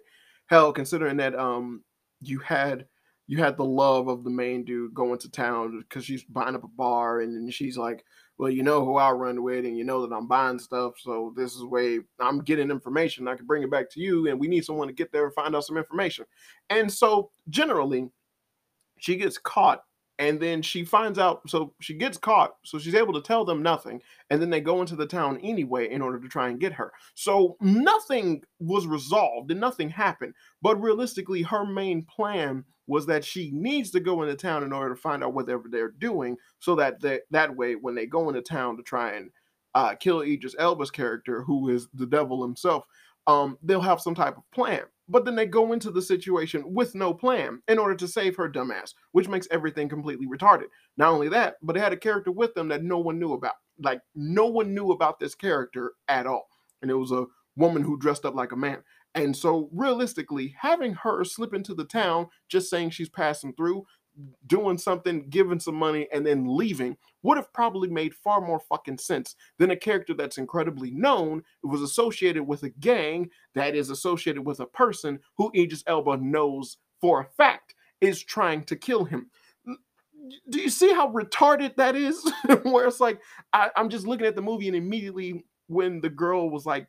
Hell, 0.48 0.72
considering 0.72 1.18
that 1.18 1.38
um 1.38 1.84
you 2.22 2.40
had 2.40 2.86
you 3.32 3.38
had 3.38 3.56
the 3.56 3.64
love 3.64 4.10
of 4.10 4.26
the 4.26 4.30
main 4.30 4.66
dude 4.66 4.94
going 4.94 5.18
to 5.18 5.32
town 5.32 5.80
because 5.80 6.04
she's 6.04 6.22
buying 6.26 6.54
up 6.54 6.66
a 6.66 6.68
bar 6.68 7.22
and 7.22 7.34
then 7.34 7.50
she's 7.50 7.78
like, 7.78 8.04
well, 8.38 8.50
you 8.50 8.62
know 8.62 8.84
who 8.84 8.98
I 8.98 9.12
run 9.12 9.42
with, 9.42 9.64
and 9.64 9.78
you 9.78 9.86
know 9.86 10.06
that 10.06 10.14
I'm 10.14 10.28
buying 10.28 10.60
stuff. 10.60 10.96
So 10.98 11.34
this 11.38 11.56
is 11.56 11.64
way 11.64 12.00
I'm 12.20 12.40
getting 12.40 12.70
information. 12.70 13.30
I 13.30 13.36
can 13.36 13.46
bring 13.46 13.64
it 13.64 13.72
back 13.72 13.90
to 13.92 14.02
you, 14.02 14.28
and 14.28 14.38
we 14.38 14.50
need 14.50 14.66
someone 14.66 14.90
to 14.90 14.94
get 14.94 15.14
there 15.14 15.24
and 15.24 15.34
find 15.34 15.56
out 15.56 15.64
some 15.64 15.78
information. 15.78 16.26
And 16.70 16.92
so 16.92 17.32
generally, 17.50 18.10
she 18.98 19.16
gets 19.16 19.38
caught, 19.38 19.82
and 20.20 20.38
then 20.38 20.62
she 20.62 20.84
finds 20.84 21.18
out. 21.18 21.48
So 21.48 21.74
she 21.80 21.94
gets 21.94 22.18
caught, 22.18 22.56
so 22.66 22.80
she's 22.80 22.96
able 22.96 23.14
to 23.14 23.22
tell 23.22 23.46
them 23.46 23.64
nothing, 23.64 24.02
and 24.30 24.42
then 24.42 24.50
they 24.50 24.60
go 24.60 24.82
into 24.82 24.98
the 24.98 25.06
town 25.06 25.40
anyway 25.42 25.90
in 25.90 26.02
order 26.02 26.20
to 26.20 26.28
try 26.28 26.50
and 26.50 26.60
get 26.60 26.74
her. 26.74 26.92
So 27.14 27.56
nothing 27.62 28.42
was 28.60 28.88
resolved, 28.88 29.52
and 29.52 29.62
nothing 29.62 29.90
happened. 29.90 30.34
But 30.62 30.82
realistically, 30.82 31.44
her 31.44 31.66
main 31.66 32.04
plan 32.04 32.66
was 32.92 33.06
that 33.06 33.24
she 33.24 33.52
needs 33.52 33.90
to 33.90 34.02
go 34.02 34.22
into 34.22 34.36
town 34.36 34.66
in 34.66 34.74
order 34.74 34.94
to 34.94 35.00
find 35.00 35.24
out 35.24 35.34
whatever 35.34 35.64
they're 35.72 35.92
doing, 35.92 36.36
so 36.60 36.76
that 36.76 37.00
they, 37.00 37.22
that 37.32 37.56
way 37.56 37.76
when 37.76 37.96
they 37.96 38.06
go 38.06 38.28
into 38.28 38.42
town 38.42 38.76
to 38.76 38.84
try 38.84 39.14
and 39.14 39.30
uh, 39.76 39.96
kill 39.96 40.24
Idris 40.24 40.58
Elba's 40.60 40.92
character, 40.92 41.42
who 41.42 41.70
is 41.70 41.88
the 41.94 42.06
devil 42.06 42.42
himself, 42.42 42.84
um, 43.28 43.58
they'll 43.64 43.80
have 43.80 44.02
some 44.02 44.14
type 44.14 44.38
of 44.38 44.44
plan. 44.52 44.82
But 45.08 45.24
then 45.24 45.38
they 45.38 45.46
go 45.46 45.72
into 45.72 45.90
the 45.90 46.02
situation 46.02 46.64
with 46.66 46.94
no 46.94 47.14
plan 47.14 47.62
in 47.70 47.80
order 47.80 47.96
to 47.96 48.10
save 48.10 48.36
her 48.36 48.52
dumbass, 48.52 48.94
which 49.14 49.30
makes 49.30 49.48
everything 49.52 49.88
completely 49.88 50.28
retarded. 50.28 50.68
Not 50.98 51.14
only 51.14 51.30
that, 51.30 51.56
but 51.62 51.74
they 51.74 51.80
had 51.80 51.94
a 51.94 51.98
character 51.98 52.32
with 52.34 52.54
them 52.56 52.68
that 52.68 52.84
no 52.84 52.98
one 52.98 53.20
knew 53.20 53.32
about. 53.32 53.56
Like 53.82 54.02
no 54.16 54.48
one 54.48 54.74
knew 54.74 54.92
about 54.92 55.18
this 55.18 55.34
character 55.34 55.94
at 56.10 56.28
all. 56.28 56.50
And 56.82 56.92
it 56.92 56.96
was 56.96 57.14
a 57.14 57.26
woman 57.56 57.84
who 57.84 57.98
dressed 57.98 58.26
up 58.26 58.36
like 58.36 58.52
a 58.52 58.58
man. 58.58 58.84
And 59.16 59.36
so 59.36 59.70
realistically, 59.74 60.56
having 60.60 60.94
her 60.94 61.24
slip 61.24 61.54
into 61.54 61.74
the 61.74 61.84
town 61.84 62.28
just 62.48 62.70
saying 62.70 62.92
she's 62.92 63.10
passing 63.10 63.54
through 63.54 63.86
doing 64.48 64.78
something, 64.78 65.30
giving 65.30 65.60
some 65.60 65.76
money, 65.76 66.08
and 66.14 66.26
then 66.26 66.46
leaving 66.46 66.98
would 67.24 67.38
have 67.38 67.52
probably 67.54 67.90
made 67.90 68.14
far 68.14 68.42
more 68.42 68.60
fucking 68.60 68.98
sense 68.98 69.36
than 69.58 69.72
a 69.72 69.76
character 69.76 70.14
that's 70.14 70.38
incredibly 70.38 70.92
known, 70.92 71.44
was 71.64 71.82
associated 71.82 72.44
with 72.44 72.64
a 72.64 72.70
gang 72.70 73.30
that 73.56 73.76
is 73.76 73.90
associated 73.90 74.42
with 74.42 74.60
a 74.60 74.66
person 74.66 75.20
who 75.38 75.52
Idris 75.56 75.84
Elba 75.88 76.18
knows 76.18 76.78
for 77.00 77.22
a 77.22 77.26
fact 77.26 77.76
is 78.02 78.22
trying 78.24 78.64
to 78.64 78.76
kill 78.76 79.06
him. 79.06 79.30
Do 80.50 80.60
you 80.60 80.70
see 80.70 80.94
how 80.94 81.12
retarded 81.12 81.76
that 81.76 81.96
is? 81.96 82.30
Where 82.64 82.88
it's 82.88 83.00
like, 83.00 83.20
I, 83.54 83.70
I'm 83.76 83.90
just 83.90 84.06
looking 84.06 84.28
at 84.28 84.36
the 84.36 84.42
movie, 84.42 84.68
and 84.68 84.76
immediately 84.76 85.46
when 85.68 86.02
the 86.02 86.10
girl 86.10 86.50
was 86.50 86.66
like 86.66 86.88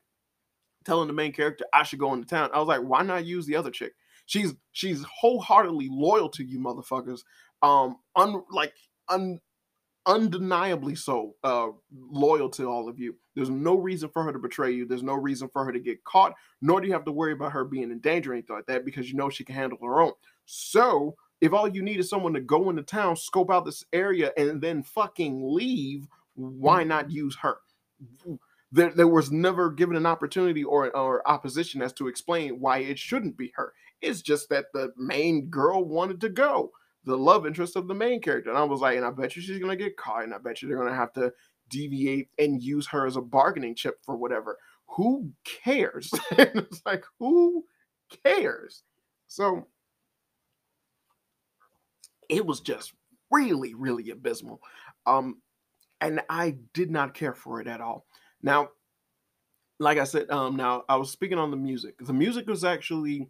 telling 0.85 1.09
the 1.09 1.15
main 1.15 1.33
character, 1.33 1.65
I 1.73 1.83
should 1.83 1.99
go 1.99 2.13
into 2.15 2.27
town, 2.27 2.51
I 2.53 2.59
was 2.59 2.69
like, 2.69 2.83
why 2.83 3.03
not 3.03 3.25
use 3.25 3.47
the 3.47 3.57
other 3.57 3.71
chick? 3.71 3.93
She's 4.27 4.55
she's 4.73 5.05
wholeheartedly 5.05 5.89
loyal 5.91 6.29
to 6.31 6.45
you, 6.45 6.59
motherfuckers. 6.59 7.21
Um, 7.63 7.97
un 8.17 8.43
like 8.51 8.73
un 9.09 9.41
undeniably 10.05 10.97
so 10.97 11.37
uh 11.45 11.69
loyal 11.93 12.49
to 12.51 12.69
all 12.69 12.89
of 12.89 12.99
you. 12.99 13.15
There's 13.35 13.51
no 13.51 13.77
reason 13.77 14.09
for 14.09 14.25
her 14.25 14.33
to 14.33 14.39
betray 14.39 14.73
you. 14.73 14.87
There's 14.87 15.03
no 15.03 15.15
reason 15.15 15.49
for 15.53 15.65
her 15.65 15.73
to 15.73 15.79
get 15.79 16.03
caught, 16.05 16.35
nor 16.61 16.81
do 16.81 16.87
you 16.87 16.93
have 16.93 17.05
to 17.05 17.13
worry 17.13 17.33
about 17.33 17.53
her 17.53 17.65
being 17.65 17.91
in 17.91 18.01
danger 18.01 18.31
or 18.31 18.35
anything 18.35 18.57
like 18.57 18.67
that 18.67 18.85
because 18.85 19.09
you 19.09 19.17
know 19.17 19.31
she 19.31 19.45
can 19.45 19.55
handle 19.55 19.79
her 19.83 20.01
own. 20.01 20.13
So 20.45 21.17
if 21.41 21.53
all 21.53 21.69
you 21.69 21.83
need 21.83 21.99
is 21.99 22.09
someone 22.09 22.35
to 22.35 22.41
go 22.41 22.71
into 22.71 22.83
town, 22.83 23.17
scope 23.17 23.51
out 23.51 23.65
this 23.65 23.85
area, 23.93 24.33
and 24.37 24.61
then 24.61 24.83
fucking 24.83 25.43
leave, 25.55 26.07
why 26.35 26.85
not 26.85 27.11
use 27.11 27.37
her? 27.37 27.57
There, 28.73 28.91
there 28.91 29.09
was 29.09 29.31
never 29.31 29.71
given 29.71 29.97
an 29.97 30.07
opportunity 30.07 30.65
or, 30.65 30.95
or 30.97 31.29
opposition 31.29 31.83
as 31.83 31.93
to 31.95 32.09
explain 32.09 32.61
why 32.61 32.79
it 32.79 32.99
shouldn't 32.99 33.37
be 33.37 33.53
her. 33.57 33.75
It's 34.01 34.23
just 34.23 34.49
that 34.49 34.67
the 34.73 34.93
main 34.97 35.47
girl 35.49 35.85
wanted 35.85 36.21
to 36.23 36.31
go, 36.31 36.73
the 37.05 37.19
love 37.19 37.47
interest 37.47 37.77
of 37.77 37.87
the 37.87 37.95
main 37.95 38.21
character. 38.21 38.51
And 38.51 38.59
I 38.59 38.65
was 38.65 38.81
like, 38.81 38.97
and 38.97 39.05
I 39.05 39.11
bet 39.11 39.37
you 39.37 39.43
she's 39.43 39.59
gonna 39.59 39.77
get 39.77 39.97
caught, 39.99 40.25
and 40.25 40.35
I 40.35 40.39
bet 40.39 40.63
you 40.63 40.69
they're 40.69 40.79
gonna 40.79 40.95
have 40.95 41.13
to 41.15 41.33
deviate 41.69 42.29
and 42.39 42.63
use 42.63 42.87
her 42.89 43.07
as 43.07 43.17
a 43.17 43.21
bargaining 43.21 43.75
chip 43.75 43.99
for 44.05 44.17
whatever. 44.17 44.59
Who 44.97 45.33
cares? 45.45 46.11
it's 46.33 46.83
like, 46.87 47.05
who 47.19 47.65
cares? 48.25 48.83
So 49.29 49.67
it 52.29 52.47
was 52.47 52.61
just 52.61 52.93
really, 53.31 53.75
really 53.75 54.11
abysmal. 54.11 54.61
Um, 55.07 55.43
and 56.01 56.23
I 56.29 56.57
did 56.75 56.91
not 56.91 57.15
care 57.15 57.35
for 57.35 57.61
it 57.61 57.67
at 57.69 57.81
all. 57.81 58.07
Now, 58.43 58.71
like 59.79 59.99
I 59.99 60.05
said, 60.05 60.31
um, 60.31 60.57
now 60.57 60.85
I 60.89 60.97
was 60.97 61.11
speaking 61.11 61.39
on 61.39 61.51
the 61.51 61.57
music. 61.57 61.95
The 61.99 62.13
music 62.13 62.47
was 62.47 62.65
actually 62.65 63.29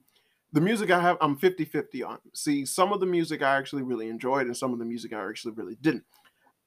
the 0.52 0.60
music 0.60 0.90
I 0.90 1.00
have, 1.00 1.16
I'm 1.20 1.36
50 1.36 1.64
50 1.64 2.02
on. 2.02 2.18
See, 2.34 2.66
some 2.66 2.92
of 2.92 3.00
the 3.00 3.06
music 3.06 3.42
I 3.42 3.56
actually 3.56 3.82
really 3.82 4.08
enjoyed, 4.08 4.46
and 4.46 4.56
some 4.56 4.72
of 4.72 4.78
the 4.78 4.84
music 4.84 5.12
I 5.12 5.26
actually 5.26 5.54
really 5.54 5.76
didn't. 5.80 6.04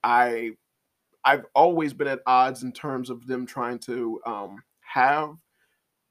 I 0.03 0.51
I've 1.23 1.45
always 1.55 1.93
been 1.93 2.07
at 2.07 2.21
odds 2.27 2.63
in 2.63 2.71
terms 2.71 3.09
of 3.09 3.25
them 3.25 3.45
trying 3.47 3.79
to 3.79 4.21
um, 4.27 4.63
have 4.81 5.35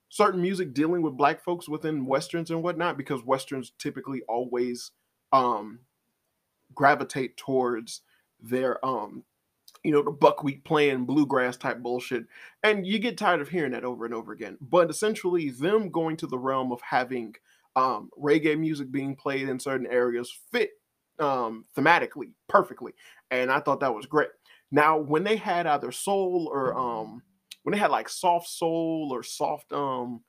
certain 0.09 0.43
music 0.43 0.75
dealing 0.75 1.03
with 1.03 1.17
black 1.17 1.43
folks 1.43 1.69
within 1.69 2.07
westerns 2.07 2.51
and 2.51 2.63
whatnot, 2.63 2.97
because 2.97 3.25
westerns 3.25 3.73
typically 3.79 4.23
always 4.29 4.91
um, 5.33 5.81
gravitate 6.75 7.37
towards 7.37 8.03
their 8.41 8.85
um, 8.85 9.25
you 9.85 9.93
know, 9.93 10.03
the 10.03 10.11
buckwheat 10.11 10.65
playing 10.65 11.05
bluegrass 11.05 11.57
type 11.57 11.81
bullshit. 11.81 12.25
And 12.63 12.87
you 12.87 12.99
get 12.99 13.19
tired 13.19 13.41
of 13.41 13.49
hearing 13.49 13.73
that 13.73 13.85
over 13.85 14.05
and 14.07 14.15
over 14.15 14.33
again. 14.33 14.57
But 14.61 14.91
essentially, 14.91 15.51
them 15.51 15.91
going 15.91 16.17
to 16.19 16.27
the 16.27 16.39
realm 16.39 16.73
of 16.73 16.81
having 16.81 17.37
um, 17.77 18.11
reggae 18.19 18.59
music 18.59 18.91
being 18.91 19.15
played 19.15 19.49
in 19.49 19.61
certain 19.61 19.87
areas 19.87 20.37
fit 20.51 20.71
um, 21.19 21.65
thematically 21.77 22.31
perfectly, 22.49 22.93
and 23.31 23.51
I 23.51 23.61
thought 23.61 23.81
that 23.81 23.95
was 23.95 24.07
great. 24.07 24.29
Now, 24.71 24.99
when 24.99 25.25
they 25.25 25.37
had 25.37 25.67
either 25.67 25.93
soul 25.93 26.51
or 26.53 26.77
um, 26.77 27.23
when 27.63 27.73
they 27.73 27.79
had 27.79 27.91
like 27.91 28.09
soft 28.09 28.49
soul 28.49 29.11
or 29.13 29.23
soft 29.23 29.73
um, 29.73 30.23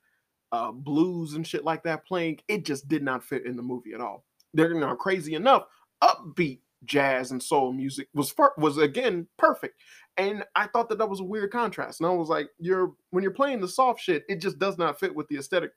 uh, 0.51 0.71
blues 0.71 1.33
and 1.33 1.45
shit 1.45 1.63
like 1.63 1.83
that 1.83 2.05
playing, 2.05 2.39
it 2.47 2.65
just 2.65 2.87
did 2.87 3.03
not 3.03 3.23
fit 3.23 3.45
in 3.45 3.55
the 3.55 3.63
movie 3.63 3.93
at 3.93 4.01
all. 4.01 4.25
They're 4.53 4.73
not 4.73 4.99
crazy 4.99 5.33
enough. 5.33 5.63
Upbeat 6.03 6.59
jazz 6.85 7.31
and 7.31 7.41
soul 7.41 7.71
music 7.73 8.07
was 8.13 8.33
was 8.57 8.77
again 8.77 9.27
perfect, 9.37 9.79
and 10.17 10.43
I 10.55 10.67
thought 10.67 10.89
that 10.89 10.97
that 10.97 11.09
was 11.09 11.19
a 11.19 11.25
weird 11.25 11.51
contrast. 11.51 11.99
And 11.99 12.07
I 12.07 12.13
was 12.13 12.29
like, 12.29 12.49
you're 12.59 12.93
when 13.11 13.23
you're 13.23 13.31
playing 13.31 13.61
the 13.61 13.67
soft 13.67 14.01
shit, 14.01 14.23
it 14.29 14.41
just 14.41 14.59
does 14.59 14.77
not 14.77 14.99
fit 14.99 15.13
with 15.13 15.27
the 15.27 15.37
aesthetic 15.37 15.71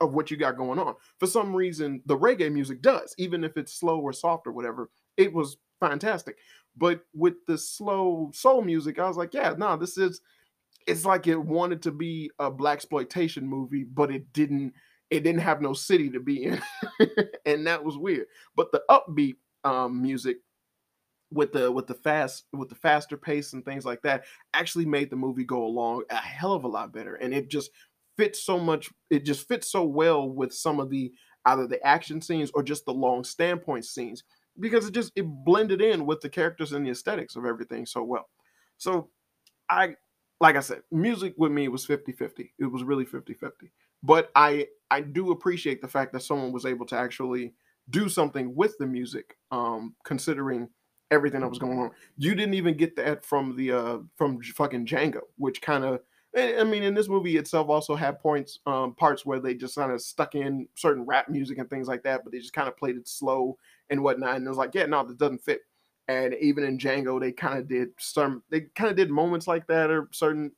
of 0.00 0.12
what 0.12 0.30
you 0.30 0.36
got 0.36 0.56
going 0.56 0.78
on. 0.78 0.94
For 1.18 1.26
some 1.26 1.54
reason, 1.54 2.02
the 2.06 2.18
reggae 2.18 2.52
music 2.52 2.82
does, 2.82 3.14
even 3.18 3.44
if 3.44 3.56
it's 3.56 3.72
slow 3.72 3.98
or 3.98 4.12
soft 4.12 4.46
or 4.46 4.52
whatever. 4.52 4.90
It 5.16 5.32
was 5.32 5.56
fantastic. 5.80 6.36
But 6.76 7.00
with 7.14 7.34
the 7.46 7.56
slow 7.56 8.30
soul 8.34 8.62
music, 8.62 8.98
I 8.98 9.08
was 9.08 9.16
like, 9.16 9.32
yeah, 9.32 9.54
no, 9.56 9.76
this 9.76 9.96
is 9.96 10.20
it's 10.86 11.04
like 11.04 11.26
it 11.26 11.36
wanted 11.36 11.82
to 11.82 11.90
be 11.90 12.30
a 12.38 12.50
black 12.50 12.76
exploitation 12.76 13.46
movie, 13.46 13.84
but 13.84 14.10
it 14.10 14.32
didn't 14.32 14.74
it 15.10 15.20
didn't 15.20 15.40
have 15.40 15.60
no 15.60 15.72
city 15.72 16.10
to 16.10 16.20
be 16.20 16.44
in. 16.44 16.60
and 17.46 17.66
that 17.66 17.84
was 17.84 17.96
weird. 17.96 18.26
But 18.56 18.72
the 18.72 18.82
upbeat 18.90 19.36
um, 19.66 20.00
music 20.00 20.38
with 21.32 21.52
the 21.52 21.70
with 21.70 21.88
the 21.88 21.94
fast 21.94 22.44
with 22.52 22.68
the 22.68 22.74
faster 22.76 23.16
pace 23.16 23.52
and 23.52 23.64
things 23.64 23.84
like 23.84 24.00
that 24.02 24.24
actually 24.54 24.86
made 24.86 25.10
the 25.10 25.16
movie 25.16 25.44
go 25.44 25.64
along 25.64 26.04
a 26.10 26.16
hell 26.16 26.52
of 26.52 26.64
a 26.64 26.68
lot 26.68 26.92
better. 26.92 27.16
And 27.16 27.34
it 27.34 27.48
just 27.50 27.70
fits 28.16 28.44
so 28.44 28.58
much 28.58 28.90
it 29.10 29.24
just 29.24 29.48
fits 29.48 29.70
so 29.70 29.84
well 29.84 30.30
with 30.30 30.54
some 30.54 30.78
of 30.80 30.88
the 30.88 31.12
either 31.46 31.66
the 31.66 31.84
action 31.86 32.20
scenes 32.20 32.50
or 32.54 32.62
just 32.62 32.84
the 32.86 32.94
long 32.94 33.24
standpoint 33.24 33.84
scenes 33.84 34.22
because 34.60 34.86
it 34.86 34.94
just 34.94 35.12
it 35.16 35.26
blended 35.26 35.82
in 35.82 36.06
with 36.06 36.20
the 36.20 36.28
characters 36.28 36.72
and 36.72 36.86
the 36.86 36.90
aesthetics 36.90 37.36
of 37.36 37.44
everything 37.44 37.84
so 37.84 38.02
well. 38.02 38.28
So 38.78 39.10
i 39.68 39.94
like 40.40 40.54
i 40.54 40.60
said 40.60 40.80
music 40.92 41.34
with 41.38 41.50
me 41.50 41.66
was 41.66 41.84
50-50 41.86 42.50
it 42.58 42.66
was 42.66 42.84
really 42.84 43.04
50-50 43.04 43.50
but 44.04 44.30
i 44.36 44.66
i 44.92 45.00
do 45.00 45.32
appreciate 45.32 45.82
the 45.82 45.88
fact 45.88 46.12
that 46.12 46.22
someone 46.22 46.52
was 46.52 46.66
able 46.66 46.86
to 46.86 46.96
actually 46.96 47.52
do 47.90 48.08
something 48.08 48.54
with 48.54 48.76
the 48.78 48.86
music 48.86 49.36
um 49.50 49.94
considering 50.04 50.68
everything 51.10 51.40
that 51.40 51.48
was 51.48 51.58
going 51.58 51.78
on 51.78 51.90
you 52.16 52.34
didn't 52.34 52.54
even 52.54 52.76
get 52.76 52.96
that 52.96 53.24
from 53.24 53.54
the 53.56 53.70
uh 53.72 53.98
from 54.16 54.42
fucking 54.42 54.84
django 54.86 55.20
which 55.36 55.62
kind 55.62 55.84
of 55.84 56.00
I 56.36 56.64
mean, 56.64 56.82
in 56.82 56.92
this 56.92 57.08
movie 57.08 57.38
itself 57.38 57.70
also 57.70 57.94
had 57.94 58.20
points, 58.20 58.58
um, 58.66 58.94
parts 58.94 59.24
where 59.24 59.40
they 59.40 59.54
just 59.54 59.74
kind 59.74 59.90
of 59.90 60.02
stuck 60.02 60.34
in 60.34 60.68
certain 60.74 61.06
rap 61.06 61.30
music 61.30 61.56
and 61.56 61.70
things 61.70 61.88
like 61.88 62.02
that, 62.02 62.24
but 62.24 62.32
they 62.32 62.38
just 62.38 62.52
kind 62.52 62.68
of 62.68 62.76
played 62.76 62.96
it 62.96 63.08
slow 63.08 63.56
and 63.88 64.02
whatnot. 64.02 64.36
And 64.36 64.44
it 64.44 64.48
was 64.48 64.58
like, 64.58 64.74
yeah, 64.74 64.84
no, 64.84 65.02
this 65.02 65.16
doesn't 65.16 65.42
fit. 65.42 65.62
And 66.08 66.34
even 66.34 66.62
in 66.64 66.76
Django, 66.76 67.18
they 67.18 67.32
kind 67.32 67.58
of 67.58 67.68
did 67.68 67.88
some, 67.98 68.42
they 68.50 68.62
kind 68.74 68.90
of 68.90 68.96
did 68.96 69.10
moments 69.10 69.46
like 69.46 69.66
that 69.68 69.90
or 69.90 70.08
certain 70.12 70.52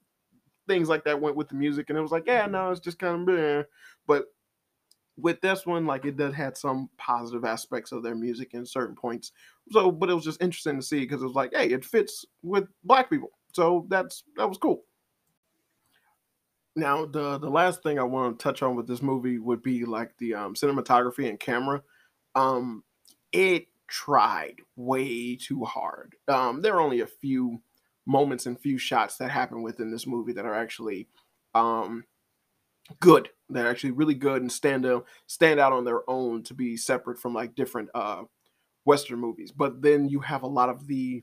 things 0.66 0.88
like 0.88 1.04
that 1.04 1.20
went 1.20 1.36
with 1.36 1.48
the 1.48 1.54
music. 1.54 1.90
And 1.90 1.98
it 1.98 2.02
was 2.02 2.12
like, 2.12 2.26
yeah, 2.26 2.46
no, 2.46 2.70
it's 2.72 2.80
just 2.80 2.98
kind 2.98 3.28
of, 3.28 3.66
but 4.06 4.26
with 5.18 5.40
this 5.40 5.66
one, 5.66 5.84
like 5.84 6.04
it 6.04 6.16
does 6.16 6.34
had 6.34 6.56
some 6.56 6.88
positive 6.96 7.44
aspects 7.44 7.92
of 7.92 8.02
their 8.02 8.14
music 8.14 8.54
in 8.54 8.64
certain 8.64 8.94
points. 8.94 9.32
So, 9.70 9.90
but 9.90 10.08
it 10.08 10.14
was 10.14 10.24
just 10.24 10.42
interesting 10.42 10.76
to 10.76 10.86
see 10.86 11.00
because 11.00 11.20
it 11.20 11.26
was 11.26 11.34
like, 11.34 11.52
hey, 11.54 11.68
it 11.68 11.84
fits 11.84 12.24
with 12.42 12.68
black 12.84 13.10
people. 13.10 13.30
So 13.52 13.86
that's 13.88 14.24
that 14.36 14.48
was 14.48 14.58
cool. 14.58 14.84
Now, 16.76 17.04
the 17.04 17.38
the 17.38 17.50
last 17.50 17.82
thing 17.82 17.98
I 17.98 18.04
want 18.04 18.38
to 18.38 18.42
touch 18.42 18.62
on 18.62 18.76
with 18.76 18.86
this 18.86 19.02
movie 19.02 19.38
would 19.38 19.62
be 19.62 19.84
like 19.84 20.16
the 20.18 20.34
um, 20.34 20.54
cinematography 20.54 21.28
and 21.28 21.40
camera. 21.40 21.82
Um, 22.36 22.84
it 23.32 23.66
tried 23.88 24.56
way 24.76 25.34
too 25.34 25.64
hard. 25.64 26.14
Um, 26.28 26.62
there 26.62 26.74
are 26.74 26.80
only 26.80 27.00
a 27.00 27.06
few 27.06 27.60
moments 28.06 28.46
and 28.46 28.58
few 28.58 28.78
shots 28.78 29.16
that 29.16 29.30
happen 29.30 29.62
within 29.62 29.90
this 29.90 30.06
movie 30.06 30.32
that 30.32 30.46
are 30.46 30.54
actually 30.54 31.08
um, 31.54 32.04
good. 33.00 33.28
They're 33.48 33.68
actually 33.68 33.92
really 33.92 34.14
good 34.14 34.42
and 34.42 34.52
stand 34.52 34.84
out 34.84 35.06
stand 35.26 35.58
out 35.58 35.72
on 35.72 35.84
their 35.84 36.08
own 36.08 36.42
to 36.44 36.54
be 36.54 36.76
separate 36.76 37.18
from 37.18 37.34
like 37.34 37.54
different 37.54 37.88
uh, 37.94 38.24
Western 38.84 39.18
movies. 39.18 39.52
But 39.52 39.82
then 39.82 40.08
you 40.08 40.20
have 40.20 40.42
a 40.42 40.48
lot 40.48 40.68
of 40.68 40.86
the 40.86 41.22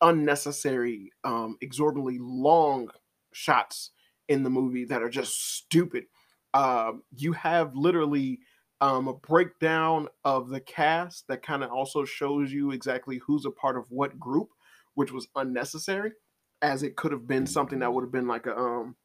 unnecessary, 0.00 1.12
um, 1.22 1.56
exorbitantly 1.60 2.18
long 2.20 2.90
shots 3.32 3.90
in 4.28 4.42
the 4.42 4.50
movie 4.50 4.84
that 4.84 5.02
are 5.02 5.10
just 5.10 5.56
stupid. 5.56 6.04
Uh, 6.52 6.92
you 7.16 7.32
have 7.32 7.74
literally 7.74 8.40
um, 8.80 9.08
a 9.08 9.14
breakdown 9.14 10.08
of 10.24 10.48
the 10.48 10.60
cast 10.60 11.26
that 11.28 11.42
kind 11.42 11.64
of 11.64 11.70
also 11.70 12.04
shows 12.04 12.52
you 12.52 12.70
exactly 12.70 13.18
who's 13.18 13.46
a 13.46 13.50
part 13.50 13.76
of 13.76 13.90
what 13.90 14.18
group, 14.18 14.50
which 14.94 15.12
was 15.12 15.28
unnecessary, 15.36 16.12
as 16.62 16.82
it 16.82 16.96
could 16.96 17.12
have 17.12 17.26
been 17.26 17.46
something 17.46 17.78
that 17.78 17.92
would 17.92 18.02
have 18.02 18.12
been 18.12 18.28
like 18.28 18.46
a 18.46 18.56
um 18.56 18.96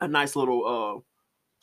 a 0.00 0.08
nice 0.08 0.36
little 0.36 0.66
uh 0.66 1.00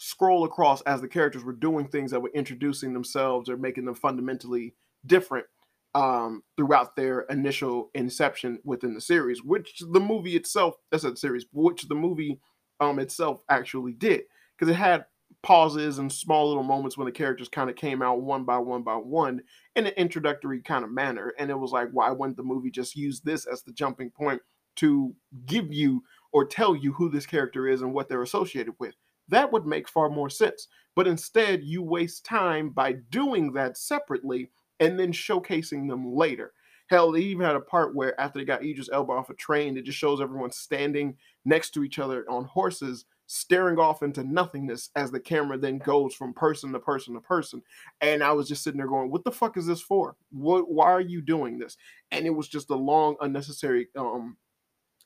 scroll 0.04 0.44
across 0.46 0.82
as 0.82 1.00
the 1.00 1.08
characters 1.08 1.44
were 1.44 1.54
doing 1.54 1.88
things 1.88 2.10
that 2.10 2.20
were 2.20 2.32
introducing 2.34 2.92
themselves 2.92 3.48
or 3.48 3.56
making 3.56 3.86
them 3.86 3.94
fundamentally 3.94 4.74
different 5.06 5.46
um, 5.94 6.42
throughout 6.58 6.96
their 6.96 7.22
initial 7.22 7.92
inception 7.94 8.58
within 8.64 8.96
the 8.96 9.02
series, 9.02 9.44
which 9.44 9.84
the 9.92 10.00
movie 10.00 10.36
itself, 10.36 10.74
that's 10.90 11.04
a 11.04 11.16
series, 11.16 11.46
which 11.54 11.88
the 11.88 11.94
movie 11.94 12.40
um, 12.80 12.98
itself 12.98 13.42
actually 13.48 13.94
did, 13.94 14.24
because 14.58 14.74
it 14.74 14.78
had 14.78 15.06
pauses 15.44 16.00
and 16.00 16.12
small 16.12 16.48
little 16.48 16.64
moments 16.64 16.98
when 16.98 17.06
the 17.06 17.12
characters 17.12 17.48
kind 17.48 17.70
of 17.70 17.76
came 17.76 18.02
out 18.02 18.22
one 18.22 18.44
by 18.44 18.58
one 18.58 18.82
by 18.82 18.96
one 18.96 19.40
in 19.76 19.86
an 19.86 19.94
introductory 19.98 20.62
kind 20.62 20.84
of 20.84 20.92
manner, 20.92 21.32
and 21.38 21.52
it 21.52 21.60
was 21.60 21.72
like, 21.72 21.90
why 21.92 22.10
wouldn't 22.10 22.38
the 22.38 22.44
movie 22.44 22.72
just 22.72 22.96
use 22.96 23.22
this 23.22 23.46
as 23.46 23.62
the 23.62 23.72
jumping 23.72 24.10
point 24.10 24.42
to 24.78 25.14
give 25.46 25.72
you 25.72 26.02
or 26.34 26.44
tell 26.44 26.76
you 26.76 26.94
who 26.94 27.08
this 27.08 27.28
character 27.28 27.68
is 27.68 27.84
and 27.84 27.94
what 27.94 28.10
they're 28.10 28.24
associated 28.24 28.74
with? 28.80 28.96
That 29.32 29.52
would 29.52 29.65
make 29.65 29.89
far 29.89 30.10
more 30.10 30.30
sense. 30.30 30.67
But 30.96 31.08
instead, 31.08 31.63
you 31.63 31.82
waste 31.82 32.26
time 32.26 32.70
by 32.70 32.94
doing 33.10 33.54
that 33.54 33.78
separately 33.78 34.52
and 34.80 35.00
then 35.00 35.12
showcasing 35.12 35.88
them 35.89 36.13
later. 36.13 36.54
Hell, 36.89 37.12
they 37.13 37.22
even 37.22 37.46
had 37.46 37.56
a 37.56 37.62
part 37.62 37.96
where 37.96 38.20
after 38.20 38.38
they 38.39 38.46
got 38.46 38.63
Idris 38.63 38.89
Elba 38.91 39.13
off 39.13 39.30
a 39.30 39.34
train, 39.34 39.78
it 39.78 39.86
just 39.86 39.98
shows 39.98 40.20
everyone 40.20 40.52
standing 40.52 41.15
next 41.46 41.72
to 41.72 41.84
each 41.86 42.00
other 42.00 42.26
on 42.30 42.44
horses, 42.44 43.06
staring 43.28 43.80
off 43.80 44.04
into 44.04 44.26
nothingness 44.26 44.89
as 44.98 45.10
the 45.10 45.20
camera 45.20 45.58
then 45.58 45.78
goes 45.78 46.13
from 46.13 46.34
person 46.34 46.74
to 46.74 46.80
person 46.80 47.13
to 47.13 47.22
person. 47.22 47.62
And 48.02 48.22
I 48.22 48.34
was 48.34 48.50
just 48.50 48.63
sitting 48.63 48.78
there 48.78 48.89
going, 48.89 49.10
"What 49.10 49.24
the 49.24 49.32
fuck 49.32 49.56
is 49.56 49.65
this 49.65 49.82
for? 49.82 50.17
What? 50.32 50.70
Why 50.70 50.88
are 50.91 51.00
you 51.00 51.22
doing 51.22 51.58
this?" 51.58 51.78
And 52.12 52.26
it 52.26 52.32
was 52.32 52.50
just 52.50 52.70
a 52.70 52.76
long, 52.76 53.15
unnecessary, 53.22 53.88
um, 53.96 54.36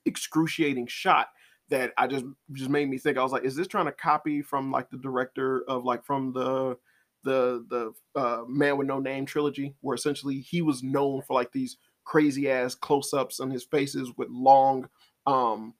excruciating 0.06 0.88
shot 0.88 1.30
that 1.69 1.93
I 1.97 2.08
just 2.08 2.25
just 2.54 2.69
made 2.69 2.89
me 2.89 2.97
think. 2.97 3.17
I 3.17 3.23
was 3.23 3.32
like, 3.32 3.43
"Is 3.45 3.56
this 3.56 3.67
trying 3.67 3.86
to 3.86 3.91
copy 3.91 4.41
from 4.41 4.71
like 4.71 4.89
the 4.89 4.97
director 4.97 5.63
of 5.67 5.84
like 5.84 6.06
from 6.06 6.34
the 6.34 6.78
the 7.23 7.65
the 7.69 8.19
uh, 8.19 8.43
Man 8.47 8.78
with 8.78 8.88
No 8.88 8.99
Name 8.99 9.25
trilogy, 9.25 9.73
where 9.82 9.95
essentially 9.95 10.39
he 10.39 10.62
was 10.62 10.84
known 10.84 11.21
for 11.23 11.34
like 11.34 11.51
these 11.51 11.78
crazy 12.04 12.49
ass 12.49 12.75
close 12.75 13.13
ups 13.13 13.39
on 13.39 13.49
his 13.49 13.63
faces 13.63 14.12
with 14.17 14.30
long, 14.30 14.88
um, 15.25 15.73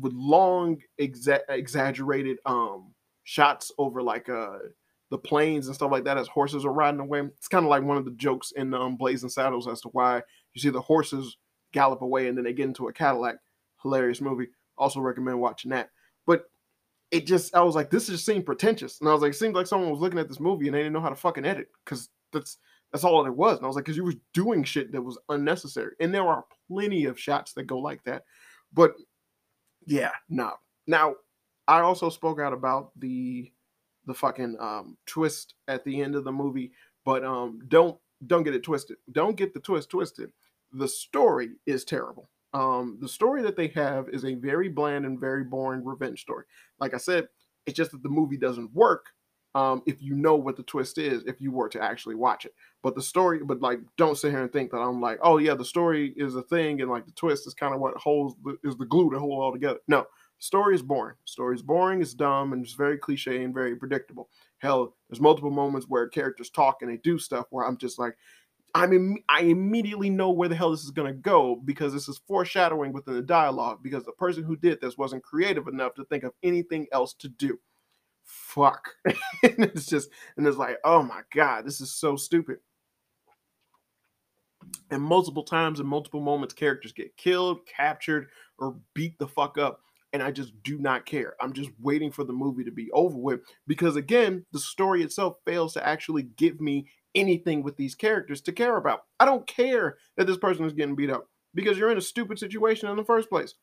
with 0.00 0.12
long 0.12 0.78
exa- 1.00 1.40
exaggerated 1.48 2.38
um 2.46 2.94
shots 3.24 3.72
over 3.78 4.02
like 4.02 4.28
uh 4.28 4.58
the 5.10 5.18
planes 5.18 5.66
and 5.66 5.74
stuff 5.74 5.90
like 5.92 6.04
that 6.04 6.18
as 6.18 6.28
horses 6.28 6.64
are 6.64 6.72
riding 6.72 7.00
away. 7.00 7.20
It's 7.20 7.48
kind 7.48 7.64
of 7.64 7.70
like 7.70 7.82
one 7.82 7.96
of 7.96 8.04
the 8.04 8.10
jokes 8.12 8.52
in 8.52 8.74
um, 8.74 8.96
Blazing 8.96 9.28
Saddles 9.28 9.68
as 9.68 9.80
to 9.82 9.88
why 9.88 10.22
you 10.52 10.60
see 10.60 10.70
the 10.70 10.80
horses 10.80 11.36
gallop 11.72 12.02
away 12.02 12.26
and 12.28 12.36
then 12.36 12.44
they 12.44 12.52
get 12.52 12.66
into 12.66 12.88
a 12.88 12.92
Cadillac. 12.92 13.36
Hilarious 13.82 14.20
movie. 14.20 14.48
Also 14.78 15.00
recommend 15.00 15.40
watching 15.40 15.70
that. 15.70 15.90
But 16.26 16.44
it 17.10 17.26
just 17.26 17.54
I 17.54 17.62
was 17.62 17.74
like, 17.74 17.90
this 17.90 18.06
just 18.06 18.26
seemed 18.26 18.46
pretentious, 18.46 19.00
and 19.00 19.08
I 19.08 19.12
was 19.12 19.22
like, 19.22 19.32
it 19.32 19.36
seemed 19.36 19.54
like 19.54 19.66
someone 19.66 19.90
was 19.90 20.00
looking 20.00 20.18
at 20.18 20.28
this 20.28 20.40
movie 20.40 20.66
and 20.66 20.74
they 20.74 20.80
didn't 20.80 20.92
know 20.92 21.00
how 21.00 21.08
to 21.08 21.16
fucking 21.16 21.44
edit 21.46 21.68
because 21.84 22.08
that's 22.32 22.58
that's 22.92 23.04
all 23.04 23.26
it 23.26 23.34
was. 23.34 23.56
And 23.56 23.64
I 23.64 23.66
was 23.68 23.76
like, 23.76 23.84
because 23.84 23.96
you 23.96 24.04
were 24.04 24.14
doing 24.34 24.64
shit 24.64 24.92
that 24.92 25.02
was 25.02 25.18
unnecessary, 25.28 25.92
and 26.00 26.12
there 26.12 26.26
are 26.26 26.44
plenty 26.68 27.04
of 27.04 27.18
shots 27.18 27.52
that 27.54 27.64
go 27.64 27.78
like 27.78 28.02
that, 28.04 28.24
but 28.72 28.94
yeah, 29.86 30.10
no. 30.28 30.52
Now, 30.86 31.14
I 31.68 31.80
also 31.80 32.10
spoke 32.10 32.40
out 32.40 32.52
about 32.52 32.90
the 32.98 33.52
the 34.06 34.14
fucking 34.14 34.56
um, 34.60 34.96
twist 35.06 35.54
at 35.68 35.84
the 35.84 36.00
end 36.00 36.14
of 36.14 36.24
the 36.24 36.32
movie, 36.32 36.72
but 37.04 37.24
um, 37.24 37.60
don't 37.68 37.98
don't 38.26 38.42
get 38.42 38.54
it 38.54 38.62
twisted. 38.62 38.96
Don't 39.12 39.36
get 39.36 39.52
the 39.52 39.60
twist 39.60 39.90
twisted. 39.90 40.30
The 40.72 40.88
story 40.88 41.50
is 41.66 41.84
terrible. 41.84 42.28
Um, 42.56 42.96
the 43.02 43.08
story 43.08 43.42
that 43.42 43.54
they 43.54 43.68
have 43.68 44.08
is 44.08 44.24
a 44.24 44.34
very 44.34 44.70
bland 44.70 45.04
and 45.04 45.20
very 45.20 45.44
boring 45.44 45.84
revenge 45.84 46.22
story. 46.22 46.46
Like 46.80 46.94
I 46.94 46.96
said, 46.96 47.28
it's 47.66 47.76
just 47.76 47.90
that 47.90 48.02
the 48.02 48.08
movie 48.08 48.38
doesn't 48.38 48.72
work 48.72 49.10
um, 49.54 49.82
if 49.84 50.00
you 50.00 50.14
know 50.14 50.36
what 50.36 50.56
the 50.56 50.62
twist 50.62 50.96
is, 50.96 51.22
if 51.26 51.38
you 51.38 51.52
were 51.52 51.68
to 51.68 51.82
actually 51.82 52.14
watch 52.14 52.46
it. 52.46 52.54
But 52.82 52.94
the 52.94 53.02
story, 53.02 53.40
but 53.44 53.60
like, 53.60 53.80
don't 53.98 54.16
sit 54.16 54.30
here 54.30 54.42
and 54.42 54.50
think 54.50 54.70
that 54.70 54.78
I'm 54.78 55.02
like, 55.02 55.18
oh 55.22 55.36
yeah, 55.36 55.52
the 55.52 55.66
story 55.66 56.14
is 56.16 56.34
a 56.34 56.42
thing, 56.42 56.80
and 56.80 56.90
like 56.90 57.04
the 57.04 57.12
twist 57.12 57.46
is 57.46 57.52
kind 57.52 57.74
of 57.74 57.80
what 57.80 57.94
holds 57.98 58.34
the, 58.42 58.56
is 58.64 58.76
the 58.78 58.86
glue 58.86 59.10
to 59.10 59.18
hold 59.18 59.38
all 59.38 59.52
together. 59.52 59.80
No, 59.86 60.00
the 60.00 60.06
story 60.38 60.74
is 60.74 60.82
boring. 60.82 61.16
The 61.26 61.30
story 61.30 61.56
is 61.56 61.62
boring, 61.62 62.00
it's 62.00 62.14
dumb, 62.14 62.54
and 62.54 62.64
it's 62.64 62.72
very 62.72 62.96
cliche 62.96 63.44
and 63.44 63.52
very 63.52 63.76
predictable. 63.76 64.30
Hell, 64.58 64.94
there's 65.10 65.20
multiple 65.20 65.50
moments 65.50 65.86
where 65.90 66.08
characters 66.08 66.48
talk 66.48 66.78
and 66.80 66.90
they 66.90 66.96
do 66.98 67.18
stuff 67.18 67.46
where 67.50 67.66
I'm 67.66 67.76
just 67.76 67.98
like, 67.98 68.16
I 68.74 68.86
mean, 68.86 69.22
I 69.28 69.40
immediately 69.42 70.10
know 70.10 70.30
where 70.30 70.48
the 70.48 70.54
hell 70.54 70.70
this 70.70 70.84
is 70.84 70.90
going 70.90 71.10
to 71.10 71.18
go 71.18 71.56
because 71.64 71.92
this 71.92 72.08
is 72.08 72.20
foreshadowing 72.28 72.92
within 72.92 73.14
the 73.14 73.22
dialogue 73.22 73.78
because 73.82 74.04
the 74.04 74.12
person 74.12 74.42
who 74.42 74.56
did 74.56 74.80
this 74.80 74.98
wasn't 74.98 75.22
creative 75.22 75.66
enough 75.66 75.94
to 75.94 76.04
think 76.04 76.24
of 76.24 76.32
anything 76.42 76.86
else 76.92 77.14
to 77.14 77.28
do. 77.28 77.58
Fuck. 78.22 78.90
and 79.06 79.16
it's 79.42 79.86
just, 79.86 80.10
and 80.36 80.46
it's 80.46 80.58
like, 80.58 80.76
oh 80.84 81.02
my 81.02 81.22
God, 81.34 81.64
this 81.64 81.80
is 81.80 81.90
so 81.92 82.16
stupid. 82.16 82.58
And 84.90 85.02
multiple 85.02 85.42
times 85.42 85.80
in 85.80 85.86
multiple 85.86 86.20
moments, 86.20 86.54
characters 86.54 86.92
get 86.92 87.16
killed, 87.16 87.60
captured, 87.66 88.28
or 88.58 88.76
beat 88.94 89.18
the 89.18 89.28
fuck 89.28 89.58
up. 89.58 89.80
And 90.12 90.22
I 90.22 90.30
just 90.30 90.62
do 90.62 90.78
not 90.78 91.04
care. 91.04 91.34
I'm 91.40 91.52
just 91.52 91.70
waiting 91.80 92.10
for 92.10 92.24
the 92.24 92.32
movie 92.32 92.64
to 92.64 92.70
be 92.70 92.90
over 92.92 93.16
with 93.16 93.40
because, 93.66 93.96
again, 93.96 94.46
the 94.52 94.58
story 94.58 95.02
itself 95.02 95.36
fails 95.44 95.74
to 95.74 95.86
actually 95.86 96.22
give 96.22 96.60
me 96.60 96.86
anything 97.16 97.62
with 97.62 97.76
these 97.76 97.94
characters 97.94 98.40
to 98.42 98.52
care 98.52 98.76
about. 98.76 99.00
I 99.18 99.24
don't 99.24 99.46
care 99.46 99.96
that 100.16 100.26
this 100.26 100.36
person 100.36 100.64
is 100.64 100.72
getting 100.72 100.94
beat 100.94 101.10
up 101.10 101.28
because 101.54 101.78
you're 101.78 101.90
in 101.90 101.98
a 101.98 102.02
stupid 102.02 102.38
situation 102.38 102.88
in 102.88 102.96
the 102.96 103.04
first 103.04 103.28
place. 103.28 103.54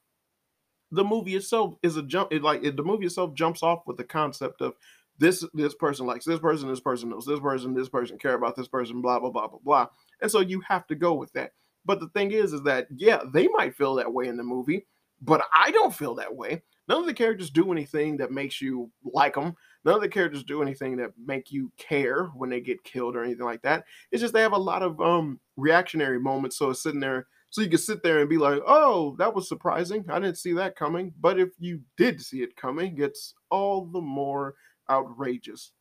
The 0.91 1.03
movie 1.03 1.35
itself 1.35 1.75
is 1.81 1.95
a 1.95 2.03
jump. 2.03 2.33
It 2.33 2.43
like 2.43 2.63
it, 2.63 2.75
the 2.75 2.83
movie 2.83 3.05
itself 3.05 3.33
jumps 3.33 3.63
off 3.63 3.83
with 3.87 3.97
the 3.97 4.03
concept 4.03 4.61
of 4.61 4.73
this 5.17 5.45
this 5.53 5.75
person 5.75 6.05
likes 6.05 6.25
this 6.25 6.39
person, 6.39 6.67
this 6.67 6.79
person 6.79 7.09
knows 7.09 7.25
this 7.25 7.39
person, 7.39 7.73
this 7.73 7.89
person 7.89 8.17
care 8.17 8.35
about 8.35 8.55
this 8.55 8.67
person, 8.67 9.01
blah 9.01 9.19
blah 9.19 9.29
blah 9.29 9.47
blah 9.47 9.59
blah. 9.63 9.87
And 10.21 10.29
so 10.29 10.39
you 10.39 10.61
have 10.67 10.85
to 10.87 10.95
go 10.95 11.13
with 11.13 11.31
that. 11.33 11.51
But 11.85 11.99
the 11.99 12.09
thing 12.09 12.31
is, 12.31 12.53
is 12.53 12.63
that 12.63 12.87
yeah, 12.95 13.21
they 13.31 13.47
might 13.47 13.75
feel 13.75 13.95
that 13.95 14.11
way 14.11 14.27
in 14.27 14.37
the 14.37 14.43
movie, 14.43 14.85
but 15.21 15.41
I 15.53 15.71
don't 15.71 15.93
feel 15.93 16.15
that 16.15 16.35
way. 16.35 16.61
None 16.87 16.99
of 16.99 17.05
the 17.05 17.13
characters 17.13 17.49
do 17.49 17.71
anything 17.71 18.17
that 18.17 18.31
makes 18.31 18.61
you 18.61 18.91
like 19.03 19.35
them. 19.35 19.55
None 19.85 19.95
of 19.95 20.01
the 20.01 20.09
characters 20.09 20.43
do 20.43 20.61
anything 20.61 20.97
that 20.97 21.11
make 21.17 21.51
you 21.51 21.71
care 21.77 22.25
when 22.35 22.49
they 22.49 22.61
get 22.61 22.83
killed 22.83 23.15
or 23.15 23.23
anything 23.23 23.45
like 23.45 23.61
that. 23.63 23.85
It's 24.11 24.21
just 24.21 24.33
they 24.33 24.41
have 24.41 24.53
a 24.53 24.57
lot 24.57 24.81
of 24.83 24.99
um 25.01 25.39
reactionary 25.57 26.19
moments. 26.19 26.57
So 26.57 26.69
it's 26.69 26.81
sitting 26.83 26.99
there, 27.01 27.27
so 27.49 27.61
you 27.61 27.69
can 27.69 27.79
sit 27.79 28.01
there 28.03 28.19
and 28.19 28.29
be 28.29 28.37
like, 28.37 28.61
"Oh, 28.65 29.15
that 29.19 29.33
was 29.35 29.47
surprising. 29.47 30.05
I 30.09 30.19
didn't 30.19 30.37
see 30.37 30.53
that 30.53 30.75
coming." 30.77 31.13
But 31.19 31.39
if 31.39 31.49
you 31.59 31.81
did 31.97 32.21
see 32.21 32.41
it 32.43 32.55
coming, 32.55 32.99
it's 32.99 33.35
all 33.49 33.85
the 33.85 34.01
more 34.01 34.55
outrageous. 34.89 35.73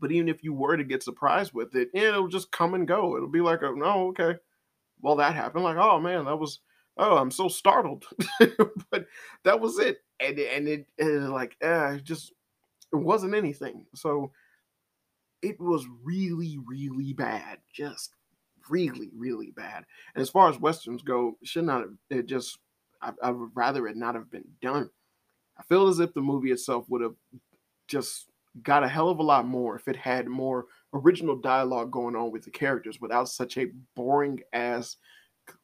But 0.00 0.12
even 0.12 0.28
if 0.28 0.44
you 0.44 0.52
were 0.52 0.76
to 0.76 0.84
get 0.84 1.02
surprised 1.02 1.52
with 1.54 1.74
it, 1.74 1.88
it'll 1.94 2.28
just 2.28 2.50
come 2.52 2.74
and 2.74 2.86
go. 2.86 3.16
It'll 3.16 3.28
be 3.28 3.40
like, 3.40 3.62
"Oh, 3.62 3.74
no, 3.74 4.08
okay, 4.08 4.36
well 5.02 5.16
that 5.16 5.34
happened." 5.34 5.64
Like, 5.64 5.78
"Oh 5.78 6.00
man, 6.00 6.26
that 6.26 6.38
was." 6.38 6.60
Oh, 6.98 7.16
I'm 7.18 7.30
so 7.32 7.48
startled, 7.48 8.06
but 8.90 9.06
that 9.44 9.60
was 9.60 9.78
it, 9.80 10.04
and 10.20 10.38
and 10.38 10.68
it, 10.68 10.86
like 10.98 11.56
uh, 11.62 11.98
just 11.98 12.32
it 12.96 13.04
wasn't 13.04 13.34
anything. 13.34 13.84
So 13.94 14.32
it 15.42 15.60
was 15.60 15.86
really, 16.02 16.58
really 16.66 17.12
bad. 17.12 17.58
Just 17.72 18.14
really, 18.68 19.10
really 19.16 19.52
bad. 19.52 19.84
And 20.14 20.22
as 20.22 20.30
far 20.30 20.48
as 20.48 20.58
westerns 20.58 21.02
go, 21.02 21.36
should 21.44 21.64
not 21.64 21.82
have. 21.82 21.94
It 22.10 22.26
just. 22.26 22.58
I, 23.02 23.12
I 23.22 23.30
would 23.30 23.50
rather 23.54 23.86
it 23.86 23.96
not 23.96 24.14
have 24.14 24.30
been 24.30 24.48
done. 24.62 24.88
I 25.58 25.62
feel 25.64 25.86
as 25.86 26.00
if 26.00 26.14
the 26.14 26.22
movie 26.22 26.50
itself 26.50 26.86
would 26.88 27.02
have 27.02 27.14
just 27.88 28.26
got 28.62 28.82
a 28.82 28.88
hell 28.88 29.10
of 29.10 29.18
a 29.18 29.22
lot 29.22 29.46
more 29.46 29.76
if 29.76 29.86
it 29.86 29.96
had 29.96 30.26
more 30.28 30.64
original 30.94 31.36
dialogue 31.36 31.90
going 31.90 32.16
on 32.16 32.30
with 32.30 32.44
the 32.44 32.50
characters 32.50 33.00
without 33.00 33.28
such 33.28 33.58
a 33.58 33.66
boring 33.94 34.40
ass, 34.52 34.96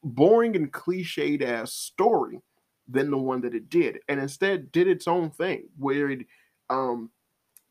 boring 0.03 0.55
and 0.55 0.71
cliched 0.71 1.41
ass 1.41 1.73
story 1.73 2.39
than 2.87 3.09
the 3.09 3.17
one 3.17 3.41
that 3.41 3.55
it 3.55 3.69
did, 3.69 3.99
and 4.07 4.19
instead 4.19 4.71
did 4.71 4.87
its 4.87 5.07
own 5.07 5.31
thing 5.31 5.63
where 5.77 6.11
it 6.11 6.25
um, 6.69 7.09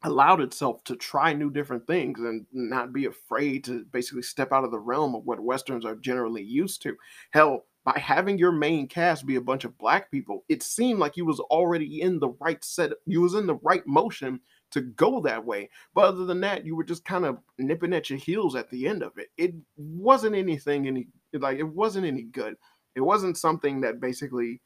allowed 0.05 0.41
itself 0.41 0.83
to 0.85 0.97
try 0.97 1.33
new 1.33 1.51
different 1.51 1.87
things 1.87 2.21
and 2.21 2.47
not 2.53 2.93
be 2.93 3.07
afraid 3.07 3.65
to 3.65 3.85
basically 3.93 4.23
step 4.23 4.53
out 4.53 4.65
of 4.65 4.71
the 4.71 4.79
realm 4.79 5.15
of 5.15 5.25
what 5.25 5.41
westerns 5.41 5.85
are 5.85 5.97
generally 5.97 6.43
used 6.43 6.83
to. 6.83 6.97
Hell, 7.31 7.65
by 7.85 7.99
having 7.99 8.39
your 8.39 8.53
main 8.53 8.87
cast 8.87 9.27
be 9.27 9.37
a 9.37 9.41
bunch 9.41 9.65
of 9.65 9.77
black 9.77 10.11
people, 10.11 10.45
it 10.49 10.63
seemed 10.63 11.01
like 11.01 11.17
you 11.17 11.25
was 11.25 11.41
already 11.41 12.01
in 12.01 12.21
the 12.21 12.31
right 12.41 12.63
set. 12.65 12.93
You 13.07 13.21
was 13.21 13.35
in 13.35 13.47
the 13.47 13.57
right 13.57 13.85
motion 13.87 14.41
to 14.71 14.81
go 14.81 15.21
that 15.21 15.45
way. 15.45 15.69
But 15.95 16.07
other 16.07 16.25
than 16.25 16.41
that, 16.43 16.65
you 16.65 16.77
were 16.77 16.85
just 16.85 17.05
kind 17.05 17.25
of 17.25 17.39
nipping 17.59 17.93
at 17.93 18.09
your 18.09 18.19
heels 18.19 18.55
at 18.55 18.71
the 18.71 18.87
end 18.87 19.03
of 19.03 19.19
it. 19.19 19.29
It 19.37 19.55
wasn't 19.77 20.37
anything 20.37 20.87
any 20.87 21.09
like 21.35 21.59
it 21.59 21.65
wasn't 21.65 22.07
any 22.07 22.23
good. 22.23 22.57
It 22.95 23.01
wasn't 23.01 23.37
something 23.37 23.81
that 23.81 24.01
basically 24.01 24.61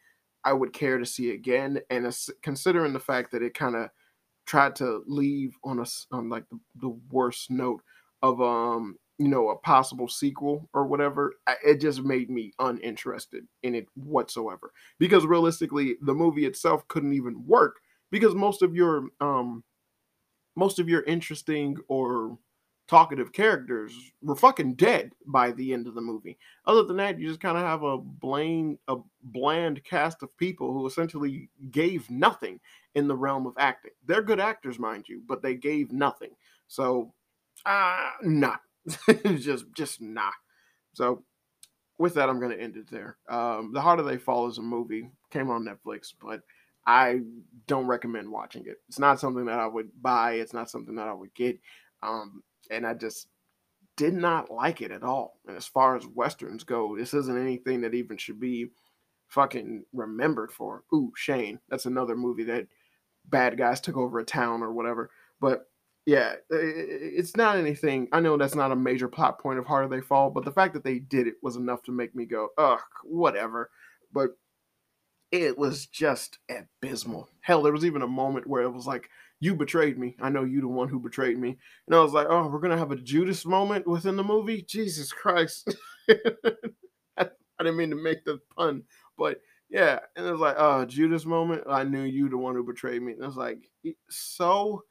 I 0.44 0.53
would 0.53 0.72
care 0.72 0.99
to 0.99 1.07
see 1.07 1.31
again. 1.31 1.81
And 1.90 2.14
considering 2.42 2.92
the 2.92 3.01
fact 3.01 3.33
that 3.33 3.42
it 3.42 3.55
kind 3.55 3.77
of 3.77 3.90
tried 4.46 4.76
to 4.76 5.02
leave 5.06 5.56
on 5.64 5.80
a 5.80 5.87
on 6.12 6.28
like 6.28 6.44
the, 6.50 6.59
the 6.80 6.88
worst 7.11 7.50
note 7.50 7.82
of 8.22 8.40
um 8.40 8.96
you 9.18 9.28
know 9.28 9.48
a 9.50 9.56
possible 9.56 10.09
sequel 10.09 10.68
or 10.72 10.87
whatever 10.87 11.35
it 11.64 11.80
just 11.80 12.02
made 12.02 12.30
me 12.30 12.52
uninterested 12.59 13.46
in 13.62 13.74
it 13.74 13.87
whatsoever. 13.94 14.72
Because 14.98 15.26
realistically 15.26 15.96
the 16.02 16.14
movie 16.14 16.46
itself 16.46 16.87
couldn't 16.88 17.12
even 17.12 17.44
work 17.46 17.76
because 18.11 18.35
most 18.35 18.62
of 18.62 18.74
your 18.74 19.09
um 19.20 19.64
most 20.56 20.78
of 20.78 20.88
your 20.88 21.02
interesting 21.02 21.76
or 21.88 22.38
talkative 22.88 23.33
characters 23.33 23.92
were 24.22 24.37
fucking 24.37 24.75
dead 24.75 25.12
by 25.27 25.51
the 25.53 25.72
end 25.72 25.87
of 25.87 25.94
the 25.94 26.01
movie. 26.01 26.38
Other 26.66 26.85
than 26.85 26.96
that, 26.99 27.18
you 27.18 27.29
just 27.29 27.40
kind 27.40 27.57
of 27.57 27.64
have 27.64 27.83
a 27.83 27.99
bland, 27.99 28.79
a 28.88 28.96
bland 29.22 29.83
cast 29.85 30.22
of 30.22 30.37
people 30.37 30.72
who 30.72 30.87
essentially 30.87 31.49
gave 31.70 32.09
nothing 32.11 32.61
in 32.94 33.09
the 33.09 33.16
realm 33.16 33.46
of 33.46 33.55
acting. 33.59 33.92
They're 34.07 34.22
good 34.22 34.40
actors, 34.40 34.79
mind 34.79 35.09
you, 35.09 35.22
but 35.27 35.42
they 35.42 35.55
gave 35.55 35.92
nothing. 35.92 36.31
So, 36.68 37.12
uh, 37.64 38.11
not 38.22 38.61
just, 39.37 39.66
just 39.75 40.01
not. 40.01 40.35
So, 40.92 41.25
with 41.99 42.14
that, 42.14 42.29
I'm 42.29 42.38
going 42.38 42.57
to 42.57 42.62
end 42.62 42.77
it 42.77 42.90
there. 42.90 43.16
Um, 43.29 43.72
the 43.72 43.81
Harder 43.81 44.03
They 44.03 44.18
Fall 44.18 44.49
is 44.49 44.59
a 44.59 44.62
movie, 44.62 45.11
came 45.31 45.51
on 45.51 45.64
Netflix, 45.64 46.12
but 46.20 46.42
I 46.87 47.22
don't 47.66 47.87
recommend 47.87 48.31
watching 48.31 48.66
it. 48.66 48.77
It's 48.88 48.99
not 48.99 49.18
something 49.18 49.46
that 49.46 49.59
I 49.59 49.66
would 49.66 49.90
buy. 50.01 50.35
It's 50.35 50.53
not 50.53 50.70
something 50.70 50.94
that 50.96 51.09
I 51.09 51.14
would 51.14 51.35
get. 51.35 51.59
Um, 52.03 52.42
and 52.70 52.87
I 52.87 52.94
just 52.94 53.29
did 53.96 54.14
not 54.14 54.50
like 54.50 54.83
it 54.83 54.90
at 54.90 55.02
all. 55.02 55.38
And 55.46 55.57
as 55.57 55.66
far 55.66 55.96
as 55.96 56.07
westerns 56.07 56.64
go, 56.64 56.96
this 56.96 57.14
isn't 57.14 57.40
anything 57.40 57.81
that 57.81 57.94
even 57.94 58.16
should 58.16 58.38
be 58.38 58.68
fucking 59.29 59.85
remembered 59.92 60.52
for. 60.52 60.85
Ooh, 60.94 61.12
Shane. 61.16 61.61
That's 61.68 61.87
another 61.87 62.16
movie 62.16 62.44
that 62.44 62.66
bad 63.24 63.57
guys 63.57 63.81
took 63.81 63.96
over 63.96 64.18
a 64.18 64.24
town 64.24 64.62
or 64.62 64.72
whatever. 64.72 65.11
But 65.40 65.68
yeah, 66.05 66.35
it's 66.50 67.37
not 67.37 67.57
anything. 67.57 68.09
I 68.12 68.20
know 68.20 68.37
that's 68.37 68.55
not 68.55 68.70
a 68.70 68.76
major 68.76 69.09
plot 69.09 69.40
point 69.40 69.59
of 69.59 69.66
Harder 69.66 69.88
They 69.88 70.00
Fall, 70.00 70.31
but 70.31 70.44
the 70.44 70.52
fact 70.52 70.74
that 70.74 70.85
they 70.85 70.98
did 71.00 71.26
it 71.26 71.35
was 71.42 71.57
enough 71.57 71.83
to 71.85 71.92
make 71.92 72.14
me 72.14 72.26
go, 72.26 72.50
ugh, 72.59 72.79
whatever. 73.02 73.70
But 74.12 74.37
it 75.33 75.59
was 75.59 75.87
just 75.87 76.38
abysmal. 76.48 77.29
Hell, 77.40 77.62
there 77.62 77.72
was 77.72 77.85
even 77.85 78.02
a 78.02 78.07
moment 78.07 78.46
where 78.46 78.62
it 78.62 78.70
was 78.70 78.87
like, 78.87 79.11
you 79.40 79.55
betrayed 79.55 79.99
me. 79.99 80.16
I 80.20 80.31
know 80.31 80.44
you 80.44 80.61
the 80.61 80.68
one 80.68 80.88
who 80.88 80.99
betrayed 80.99 81.38
me. 81.38 81.59
And 81.87 81.96
I 81.96 82.01
was 82.01 82.12
like, 82.12 82.27
oh, 82.31 82.49
we're 82.49 82.61
gonna 82.61 82.79
have 82.79 82.92
a 82.92 82.96
Judas 82.96 83.44
moment 83.44 83.87
within 83.87 84.16
the 84.16 84.25
movie. 84.25 84.62
Jesus 84.62 85.12
Christ. 85.12 85.77
I, 87.18 87.29
didn't 87.59 87.77
mean 87.77 87.90
to 87.90 87.96
make 87.96 88.25
the 88.25 88.40
pun, 88.57 88.83
but 89.18 89.40
yeah. 89.68 90.01
And 90.14 90.27
it 90.27 90.31
was 90.31 90.40
like, 90.40 90.57
oh, 90.59 90.85
Judas 90.85 91.27
moment. 91.27 91.64
I 91.68 91.85
knew 91.85 92.03
you 92.03 92.29
the 92.29 92.38
one 92.38 92.55
who 92.55 92.64
betrayed 92.64 93.03
me. 93.03 93.12
And 93.12 93.25
I 93.25 93.27
was 93.27 93.37
like, 93.37 93.70
so. 94.09 94.83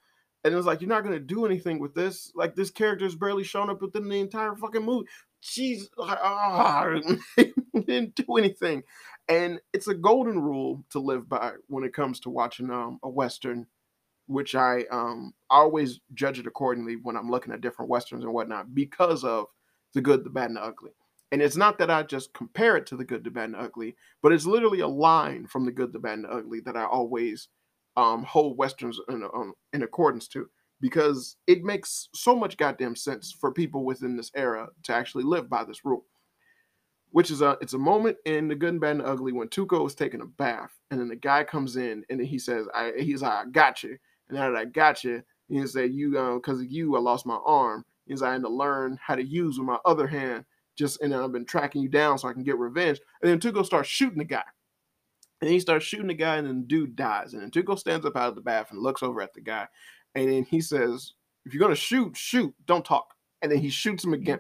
And 0.44 0.54
it 0.54 0.58
was 0.58 0.66
like, 0.68 0.82
you're 0.82 0.90
not 0.90 1.04
gonna 1.04 1.20
do 1.20 1.46
anything 1.46 1.80
with 1.80 1.96
this. 1.96 2.32
Like 2.36 2.56
this 2.56 2.70
character's 2.70 3.16
barely 3.16 3.44
shown 3.44 3.70
up 3.70 3.82
within 3.82 4.08
the 4.08 4.20
entire 4.20 4.56
fucking 4.56 4.84
movie. 4.84 5.08
Jeez, 5.44 5.84
like, 5.98 6.20
oh, 6.24 7.02
didn't 7.74 8.16
do 8.16 8.36
anything. 8.36 8.84
And 9.28 9.60
it's 9.74 9.88
a 9.88 9.96
golden 9.96 10.40
rule 10.40 10.84
to 10.92 11.00
live 11.00 11.28
by 11.28 11.54
when 11.68 11.84
it 11.84 11.94
comes 11.94 12.20
to 12.22 12.30
watching 12.30 12.70
um, 12.70 13.00
a 13.04 13.10
western 13.10 13.66
which 14.28 14.56
I 14.56 14.86
um 14.92 15.34
always 15.50 16.00
judge 16.14 16.40
it 16.40 16.48
accordingly 16.48 16.98
when 17.02 17.16
I'm 17.16 17.30
looking 17.30 17.54
at 17.54 17.62
different 17.62 17.90
westerns 17.90 18.24
and 18.24 18.34
whatnot 18.34 18.74
because 18.74 19.24
of 19.24 19.46
the 19.94 20.02
good, 20.02 20.24
the 20.24 20.30
bad, 20.30 20.50
and 20.50 20.58
the 20.58 20.64
ugly. 20.64 20.92
And 21.32 21.42
it's 21.42 21.58
not 21.58 21.78
that 21.80 21.90
I 21.92 22.04
just 22.04 22.34
compare 22.34 22.78
it 22.78 22.86
to 22.88 22.98
the 22.98 23.06
good, 23.06 23.24
the 23.24 23.32
bad, 23.32 23.46
and 23.46 23.56
the 23.56 23.60
ugly, 23.60 23.96
but 24.22 24.32
it's 24.32 24.46
literally 24.46 24.82
a 24.82 24.88
line 24.88 25.48
from 25.48 25.66
the 25.66 25.72
good, 25.72 25.92
the 25.94 26.00
bad, 26.00 26.20
and 26.20 26.26
the 26.26 26.32
ugly 26.32 26.60
that 26.62 26.78
I 26.78 26.86
always 26.86 27.48
um, 27.98 28.24
hold 28.24 28.58
westerns 28.58 29.00
in, 29.10 29.24
um, 29.24 29.54
in 29.74 29.84
accordance 29.84 30.28
to 30.30 30.50
because 30.82 31.38
it 31.48 31.64
makes 31.64 32.10
so 32.14 32.36
much 32.36 32.58
goddamn 32.58 32.96
sense 32.96 33.32
for 33.40 33.52
people 33.52 33.86
within 33.86 34.16
this 34.16 34.32
era 34.36 34.68
to 34.84 34.94
actually 34.94 35.24
live 35.24 35.50
by 35.50 35.64
this 35.64 35.86
rule. 35.86 36.06
Which 37.12 37.32
is 37.32 37.42
a 37.42 37.58
it's 37.62 37.74
a 37.74 37.78
moment 37.78 38.18
in 38.26 38.50
the 38.50 38.56
good 38.56 38.74
and 38.74 38.82
bad 38.82 38.92
and 38.92 39.00
the 39.00 39.06
ugly 39.06 39.32
when 39.32 39.48
Tuco 39.48 39.88
is 39.88 39.96
taking 39.96 40.20
a 40.22 40.26
bath 40.26 40.78
and 40.92 41.00
then 41.00 41.08
the 41.08 41.16
guy 41.16 41.46
comes 41.46 41.78
in 41.78 42.04
and 42.10 42.20
then 42.20 42.28
he 42.28 42.38
says, 42.38 42.68
I 42.76 42.92
he's 42.98 43.22
like, 43.22 43.32
I 43.32 43.46
got 43.50 43.84
you. 43.84 43.98
And 44.30 44.38
now 44.38 44.52
that 44.52 44.58
I 44.58 44.66
got 44.66 45.04
you, 45.04 45.24
he 45.48 45.66
said, 45.68 45.94
you, 45.94 46.18
um, 46.20 46.38
because 46.38 46.60
of 46.60 46.72
you, 46.72 46.96
I 46.96 47.00
lost 47.00 47.26
my 47.26 47.40
arm. 47.46 47.86
Said, 48.10 48.28
I 48.28 48.34
had 48.34 48.42
to 48.42 48.50
learn 48.50 49.00
how 49.02 49.16
to 49.16 49.24
use 49.24 49.58
with 49.58 49.68
my 49.68 49.78
other 49.86 50.08
hand. 50.08 50.46
Just, 50.78 51.02
and 51.02 51.14
I've 51.14 51.32
been 51.32 51.46
tracking 51.46 51.82
you 51.82 51.90
down 51.90 52.18
so 52.18 52.28
I 52.28 52.34
can 52.34 52.44
get 52.44 52.58
revenge. 52.58 53.00
And 53.22 53.30
then 53.30 53.40
Tuco 53.40 53.66
starts 53.66 53.90
shooting 53.90 54.18
the 54.18 54.26
guy. 54.26 54.44
And 55.42 55.50
he 55.50 55.60
starts 55.60 55.86
shooting 55.86 56.08
the 56.08 56.14
guy, 56.14 56.38
and 56.38 56.48
then 56.48 56.62
the 56.62 56.68
dude 56.68 56.96
dies. 56.96 57.34
And 57.34 57.42
then 57.42 57.52
Tuco 57.52 57.78
stands 57.78 58.06
up 58.06 58.16
out 58.16 58.30
of 58.30 58.36
the 58.36 58.42
bath 58.42 58.72
and 58.72 58.82
looks 58.82 59.04
over 59.04 59.22
at 59.22 59.34
the 59.34 59.42
guy. 59.42 59.68
And 60.14 60.32
then 60.32 60.44
he 60.44 60.62
says, 60.62 61.14
If 61.46 61.54
you're 61.54 61.68
to 61.68 61.76
shoot, 61.76 62.16
shoot, 62.18 62.54
don't 62.66 62.86
talk. 62.86 63.14
And 63.42 63.52
then 63.52 63.60
he 63.60 63.70
shoots 63.70 64.04
him 64.04 64.14
again. 64.14 64.40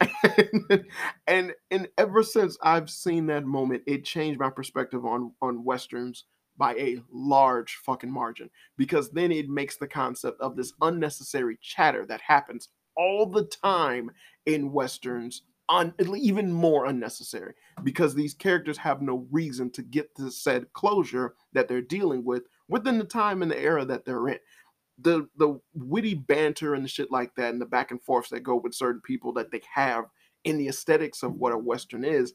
and 1.26 1.54
and 1.70 1.88
ever 1.98 2.22
since 2.22 2.56
I've 2.62 2.88
seen 2.88 3.26
that 3.26 3.44
moment, 3.44 3.82
it 3.86 4.04
changed 4.04 4.38
my 4.38 4.50
perspective 4.50 5.04
on 5.04 5.32
on 5.42 5.64
westerns 5.64 6.24
by 6.58 6.74
a 6.74 7.00
large 7.10 7.76
fucking 7.76 8.10
margin 8.10 8.50
because 8.76 9.10
then 9.10 9.32
it 9.32 9.48
makes 9.48 9.76
the 9.76 9.86
concept 9.86 10.40
of 10.40 10.56
this 10.56 10.72
unnecessary 10.82 11.58
chatter 11.62 12.04
that 12.06 12.20
happens 12.20 12.68
all 12.96 13.24
the 13.26 13.44
time 13.44 14.10
in 14.46 14.72
westerns 14.72 15.42
un- 15.68 15.94
even 16.16 16.52
more 16.52 16.86
unnecessary 16.86 17.54
because 17.84 18.14
these 18.14 18.34
characters 18.34 18.78
have 18.78 19.02
no 19.02 19.26
reason 19.30 19.70
to 19.70 19.82
get 19.82 20.14
the 20.14 20.30
said 20.30 20.72
closure 20.72 21.34
that 21.52 21.68
they're 21.68 21.80
dealing 21.80 22.24
with 22.24 22.44
within 22.68 22.98
the 22.98 23.04
time 23.04 23.42
and 23.42 23.50
the 23.50 23.60
era 23.60 23.84
that 23.84 24.04
they're 24.04 24.28
in. 24.28 24.38
The 25.00 25.28
the 25.36 25.60
witty 25.74 26.14
banter 26.14 26.74
and 26.74 26.84
the 26.84 26.88
shit 26.88 27.12
like 27.12 27.34
that 27.36 27.52
and 27.52 27.60
the 27.60 27.66
back 27.66 27.92
and 27.92 28.02
forths 28.02 28.30
that 28.30 28.40
go 28.40 28.56
with 28.56 28.74
certain 28.74 29.00
people 29.00 29.32
that 29.34 29.52
they 29.52 29.60
have 29.72 30.06
in 30.44 30.58
the 30.58 30.68
aesthetics 30.68 31.22
of 31.22 31.34
what 31.34 31.52
a 31.52 31.58
western 31.58 32.04
is 32.04 32.32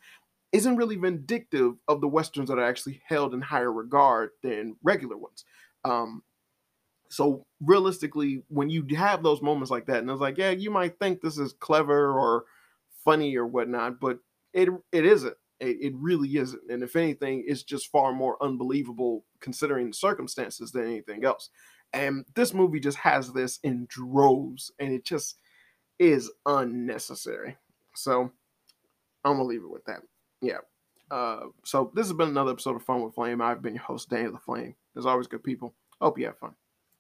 isn't 0.54 0.78
really 0.78 0.96
vindictive 0.96 1.74
of 1.88 2.00
the 2.00 2.08
westerns 2.08 2.48
that 2.50 2.60
are 2.60 2.64
actually 2.64 3.02
held 3.06 3.34
in 3.34 3.42
higher 3.42 3.74
regard 3.74 4.30
than 4.44 4.76
regular 4.84 5.18
ones. 5.18 5.44
Um, 5.84 6.22
so 7.10 7.46
realistically, 7.60 8.44
when 8.48 8.70
you 8.70 8.86
have 8.96 9.24
those 9.24 9.42
moments 9.42 9.72
like 9.72 9.88
that, 9.88 9.98
and 9.98 10.10
it's 10.10 10.22
like, 10.22 10.38
yeah, 10.38 10.52
you 10.52 10.72
might 10.72 11.00
think 11.00 11.22
this 11.22 11.38
is 11.40 11.54
clever 11.54 12.12
or 12.18 12.46
funny 13.04 13.36
or 13.36 13.48
whatnot, 13.48 14.00
but 14.00 14.20
it 14.54 14.70
it 14.92 15.06
isn't. 15.06 15.36
It, 15.60 15.78
it 15.82 15.94
really 15.96 16.38
isn't. 16.38 16.70
And 16.70 16.84
if 16.84 16.96
anything, 16.96 17.44
it's 17.48 17.64
just 17.64 17.92
far 17.92 18.14
more 18.14 18.42
unbelievable 18.42 19.26
considering 19.42 19.88
the 19.88 19.94
circumstances 19.94 20.72
than 20.72 20.86
anything 20.86 21.26
else. 21.26 21.50
And 21.94 22.26
this 22.36 22.54
movie 22.54 22.80
just 22.80 22.98
has 23.00 23.34
this 23.34 23.60
in 23.64 23.86
droves, 23.90 24.72
and 24.80 24.94
it 24.94 25.04
just 25.06 25.38
is 26.00 26.32
unnecessary. 26.46 27.58
So 27.96 28.32
I'm 29.24 29.34
gonna 29.38 29.44
leave 29.44 29.64
it 29.64 29.72
with 29.72 29.86
that 29.86 30.02
yeah. 30.44 30.58
Uh, 31.10 31.48
so 31.64 31.92
this 31.94 32.08
has 32.08 32.18
been 32.18 32.30
another 32.30 32.52
episode 32.52 32.76
of 32.76 32.84
Fun 32.84 33.02
with 33.02 33.16
Flame. 33.16 33.42
I've 33.42 33.62
been 33.62 33.76
your 33.76 33.84
host, 33.84 34.10
Daniel 34.10 34.34
the 34.34 34.40
Flame. 34.40 34.76
There's 34.94 35.06
always 35.06 35.28
good 35.28 35.44
people. 35.44 35.74
Hope 36.02 36.20
you 36.20 36.26
have 36.26 36.38
fun. 36.38 36.54